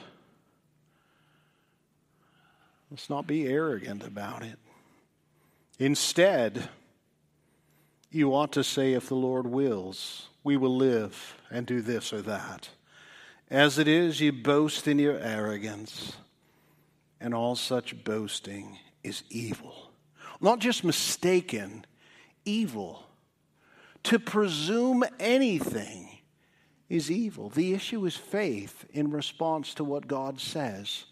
Let's 2.93 3.09
not 3.09 3.25
be 3.25 3.47
arrogant 3.47 4.05
about 4.05 4.43
it. 4.43 4.59
Instead, 5.79 6.69
you 8.11 8.35
ought 8.35 8.51
to 8.51 8.63
say, 8.63 8.93
if 8.93 9.07
the 9.07 9.15
Lord 9.15 9.47
wills, 9.47 10.27
we 10.43 10.57
will 10.57 10.77
live 10.77 11.41
and 11.49 11.65
do 11.65 11.81
this 11.81 12.13
or 12.13 12.21
that. 12.21 12.69
As 13.49 13.79
it 13.79 13.87
is, 13.87 14.21
you 14.21 14.31
boast 14.31 14.87
in 14.87 14.99
your 14.99 15.17
arrogance, 15.17 16.13
and 17.19 17.33
all 17.33 17.55
such 17.55 18.03
boasting 18.03 18.77
is 19.03 19.23
evil. 19.31 19.89
Not 20.39 20.59
just 20.59 20.83
mistaken, 20.83 21.85
evil. 22.45 23.07
To 24.03 24.19
presume 24.19 25.03
anything 25.19 26.19
is 26.89 27.09
evil. 27.09 27.49
The 27.49 27.73
issue 27.73 28.05
is 28.05 28.15
faith 28.15 28.85
in 28.93 29.09
response 29.09 29.73
to 29.73 29.83
what 29.83 30.07
God 30.07 30.39
says 30.39 31.05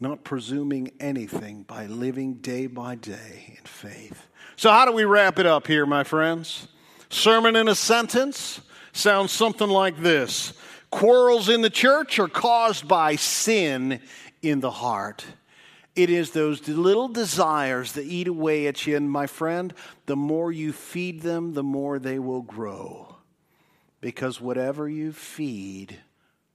not 0.00 0.24
presuming 0.24 0.92
anything 1.00 1.62
by 1.64 1.86
living 1.86 2.34
day 2.34 2.66
by 2.66 2.94
day 2.94 3.56
in 3.58 3.64
faith. 3.64 4.26
So, 4.56 4.70
how 4.70 4.84
do 4.84 4.92
we 4.92 5.04
wrap 5.04 5.38
it 5.38 5.46
up 5.46 5.66
here, 5.66 5.86
my 5.86 6.04
friends? 6.04 6.68
Sermon 7.10 7.56
in 7.56 7.68
a 7.68 7.74
sentence 7.74 8.60
sounds 8.92 9.32
something 9.32 9.68
like 9.68 9.98
this 9.98 10.52
Quarrels 10.90 11.48
in 11.48 11.60
the 11.60 11.70
church 11.70 12.18
are 12.18 12.28
caused 12.28 12.88
by 12.88 13.16
sin 13.16 14.00
in 14.42 14.60
the 14.60 14.70
heart. 14.70 15.24
It 15.94 16.10
is 16.10 16.30
those 16.30 16.66
little 16.68 17.08
desires 17.08 17.92
that 17.92 18.04
eat 18.04 18.28
away 18.28 18.68
at 18.68 18.86
you, 18.86 18.96
and 18.96 19.10
my 19.10 19.26
friend, 19.26 19.74
the 20.06 20.14
more 20.14 20.52
you 20.52 20.72
feed 20.72 21.22
them, 21.22 21.54
the 21.54 21.64
more 21.64 21.98
they 21.98 22.20
will 22.20 22.42
grow. 22.42 23.16
Because 24.00 24.40
whatever 24.40 24.88
you 24.88 25.12
feed 25.12 25.98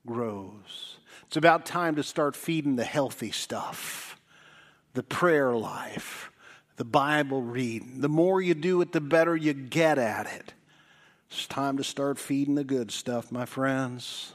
grows. 0.08 0.98
It's 1.34 1.38
about 1.40 1.66
time 1.66 1.96
to 1.96 2.04
start 2.04 2.36
feeding 2.36 2.76
the 2.76 2.84
healthy 2.84 3.32
stuff, 3.32 4.22
the 4.94 5.02
prayer 5.02 5.56
life, 5.56 6.32
the 6.76 6.86
Bible 6.86 7.42
reading. 7.42 8.02
The 8.02 8.08
more 8.08 8.40
you 8.40 8.54
do 8.54 8.80
it, 8.82 8.92
the 8.92 9.02
better 9.02 9.36
you 9.36 9.52
get 9.54 9.98
at 9.98 10.28
it. 10.28 10.54
It's 11.32 11.48
time 11.48 11.78
to 11.78 11.84
start 11.84 12.20
feeding 12.20 12.54
the 12.54 12.64
good 12.64 12.92
stuff, 12.92 13.32
my 13.32 13.46
friends. 13.46 14.34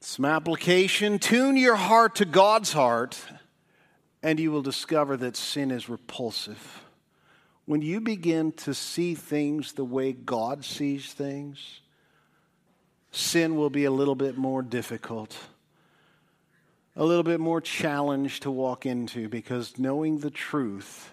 Some 0.00 0.26
application 0.26 1.18
tune 1.18 1.56
your 1.56 1.76
heart 1.76 2.16
to 2.16 2.26
God's 2.26 2.74
heart, 2.74 3.18
and 4.22 4.38
you 4.38 4.52
will 4.52 4.60
discover 4.60 5.16
that 5.16 5.34
sin 5.34 5.70
is 5.70 5.88
repulsive. 5.88 6.82
When 7.64 7.80
you 7.80 8.02
begin 8.02 8.52
to 8.52 8.74
see 8.74 9.14
things 9.14 9.72
the 9.72 9.84
way 9.86 10.12
God 10.12 10.62
sees 10.62 11.14
things, 11.14 11.80
sin 13.12 13.56
will 13.56 13.70
be 13.70 13.86
a 13.86 13.90
little 13.90 14.14
bit 14.14 14.36
more 14.36 14.60
difficult 14.60 15.34
a 16.96 17.04
little 17.04 17.22
bit 17.22 17.40
more 17.40 17.60
challenge 17.60 18.40
to 18.40 18.50
walk 18.50 18.86
into 18.86 19.28
because 19.28 19.78
knowing 19.78 20.18
the 20.18 20.30
truth 20.30 21.12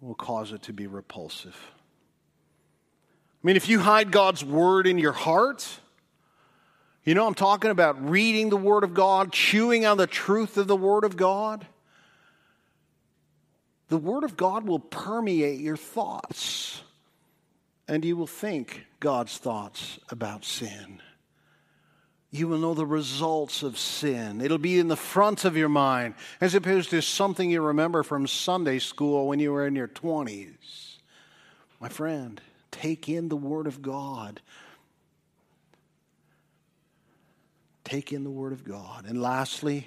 will 0.00 0.14
cause 0.14 0.52
it 0.52 0.62
to 0.62 0.72
be 0.72 0.86
repulsive. 0.86 1.56
I 3.42 3.46
mean, 3.46 3.56
if 3.56 3.68
you 3.68 3.80
hide 3.80 4.10
God's 4.10 4.44
word 4.44 4.86
in 4.86 4.98
your 4.98 5.12
heart, 5.12 5.66
you 7.04 7.14
know, 7.14 7.26
I'm 7.26 7.34
talking 7.34 7.70
about 7.70 8.08
reading 8.08 8.48
the 8.48 8.56
word 8.56 8.84
of 8.84 8.94
God, 8.94 9.32
chewing 9.32 9.84
on 9.84 9.98
the 9.98 10.06
truth 10.06 10.56
of 10.56 10.68
the 10.68 10.76
word 10.76 11.04
of 11.04 11.16
God. 11.16 11.66
The 13.88 13.98
word 13.98 14.24
of 14.24 14.36
God 14.36 14.66
will 14.66 14.78
permeate 14.78 15.60
your 15.60 15.76
thoughts, 15.76 16.80
and 17.86 18.04
you 18.04 18.16
will 18.16 18.26
think 18.26 18.86
God's 19.00 19.36
thoughts 19.36 19.98
about 20.08 20.44
sin 20.44 21.02
you 22.34 22.48
will 22.48 22.58
know 22.58 22.74
the 22.74 22.84
results 22.84 23.62
of 23.62 23.78
sin. 23.78 24.40
It'll 24.40 24.58
be 24.58 24.80
in 24.80 24.88
the 24.88 24.96
front 24.96 25.44
of 25.44 25.56
your 25.56 25.68
mind 25.68 26.14
as 26.40 26.52
opposed 26.52 26.90
to 26.90 27.00
something 27.00 27.48
you 27.48 27.62
remember 27.62 28.02
from 28.02 28.26
Sunday 28.26 28.80
school 28.80 29.28
when 29.28 29.38
you 29.38 29.52
were 29.52 29.68
in 29.68 29.76
your 29.76 29.86
20s. 29.86 30.96
My 31.78 31.88
friend, 31.88 32.40
take 32.72 33.08
in 33.08 33.28
the 33.28 33.36
Word 33.36 33.68
of 33.68 33.82
God. 33.82 34.40
Take 37.84 38.12
in 38.12 38.24
the 38.24 38.30
Word 38.30 38.52
of 38.52 38.64
God. 38.64 39.04
And 39.06 39.22
lastly, 39.22 39.86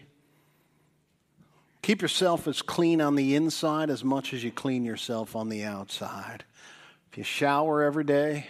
keep 1.82 2.02
yourself 2.02 2.48
as 2.48 2.62
clean 2.62 3.02
on 3.02 3.16
the 3.16 3.36
inside 3.36 3.90
as 3.90 4.06
much 4.06 4.34
as 4.34 4.42
you 4.46 4.52
clean 4.52 4.86
yourself 4.86 5.36
on 5.36 5.50
the 5.50 5.66
outside. 5.66 6.46
If 7.12 7.18
you 7.18 7.26
shower 7.26 7.84
every 7.84 8.06
day, 8.06 8.48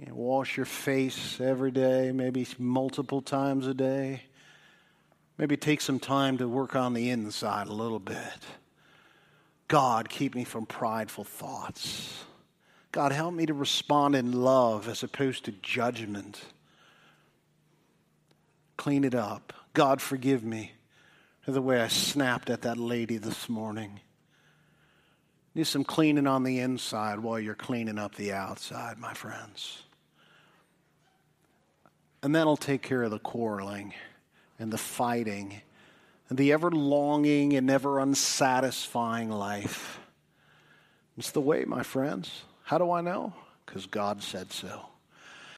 you 0.00 0.06
know, 0.06 0.14
wash 0.14 0.56
your 0.56 0.64
face 0.64 1.40
every 1.42 1.70
day, 1.70 2.10
maybe 2.10 2.46
multiple 2.58 3.20
times 3.20 3.66
a 3.66 3.74
day. 3.74 4.22
Maybe 5.36 5.58
take 5.58 5.82
some 5.82 5.98
time 6.00 6.38
to 6.38 6.48
work 6.48 6.74
on 6.74 6.94
the 6.94 7.10
inside 7.10 7.66
a 7.66 7.72
little 7.72 7.98
bit. 7.98 8.16
God, 9.68 10.08
keep 10.08 10.34
me 10.34 10.44
from 10.44 10.64
prideful 10.64 11.24
thoughts. 11.24 12.24
God, 12.92 13.12
help 13.12 13.34
me 13.34 13.44
to 13.46 13.54
respond 13.54 14.16
in 14.16 14.32
love 14.32 14.88
as 14.88 15.02
opposed 15.02 15.44
to 15.44 15.52
judgment. 15.52 16.40
Clean 18.78 19.04
it 19.04 19.14
up. 19.14 19.52
God, 19.74 20.00
forgive 20.00 20.42
me 20.42 20.72
for 21.42 21.52
the 21.52 21.62
way 21.62 21.78
I 21.78 21.88
snapped 21.88 22.48
at 22.48 22.62
that 22.62 22.78
lady 22.78 23.18
this 23.18 23.50
morning. 23.50 24.00
Need 25.54 25.66
some 25.66 25.84
cleaning 25.84 26.26
on 26.26 26.42
the 26.42 26.58
inside 26.60 27.20
while 27.20 27.38
you're 27.38 27.54
cleaning 27.54 27.98
up 27.98 28.14
the 28.14 28.32
outside, 28.32 28.98
my 28.98 29.12
friends. 29.12 29.82
And 32.22 32.34
that'll 32.34 32.56
take 32.56 32.82
care 32.82 33.02
of 33.02 33.10
the 33.10 33.18
quarreling 33.18 33.94
and 34.58 34.72
the 34.72 34.78
fighting 34.78 35.62
and 36.28 36.38
the 36.38 36.52
ever 36.52 36.70
longing 36.70 37.54
and 37.54 37.66
never 37.66 37.98
unsatisfying 37.98 39.30
life. 39.30 40.00
It's 41.16 41.30
the 41.32 41.40
way, 41.40 41.64
my 41.64 41.82
friends. 41.82 42.42
How 42.62 42.78
do 42.78 42.90
I 42.90 43.00
know? 43.00 43.32
Because 43.66 43.86
God 43.86 44.22
said 44.22 44.52
so. 44.52 44.86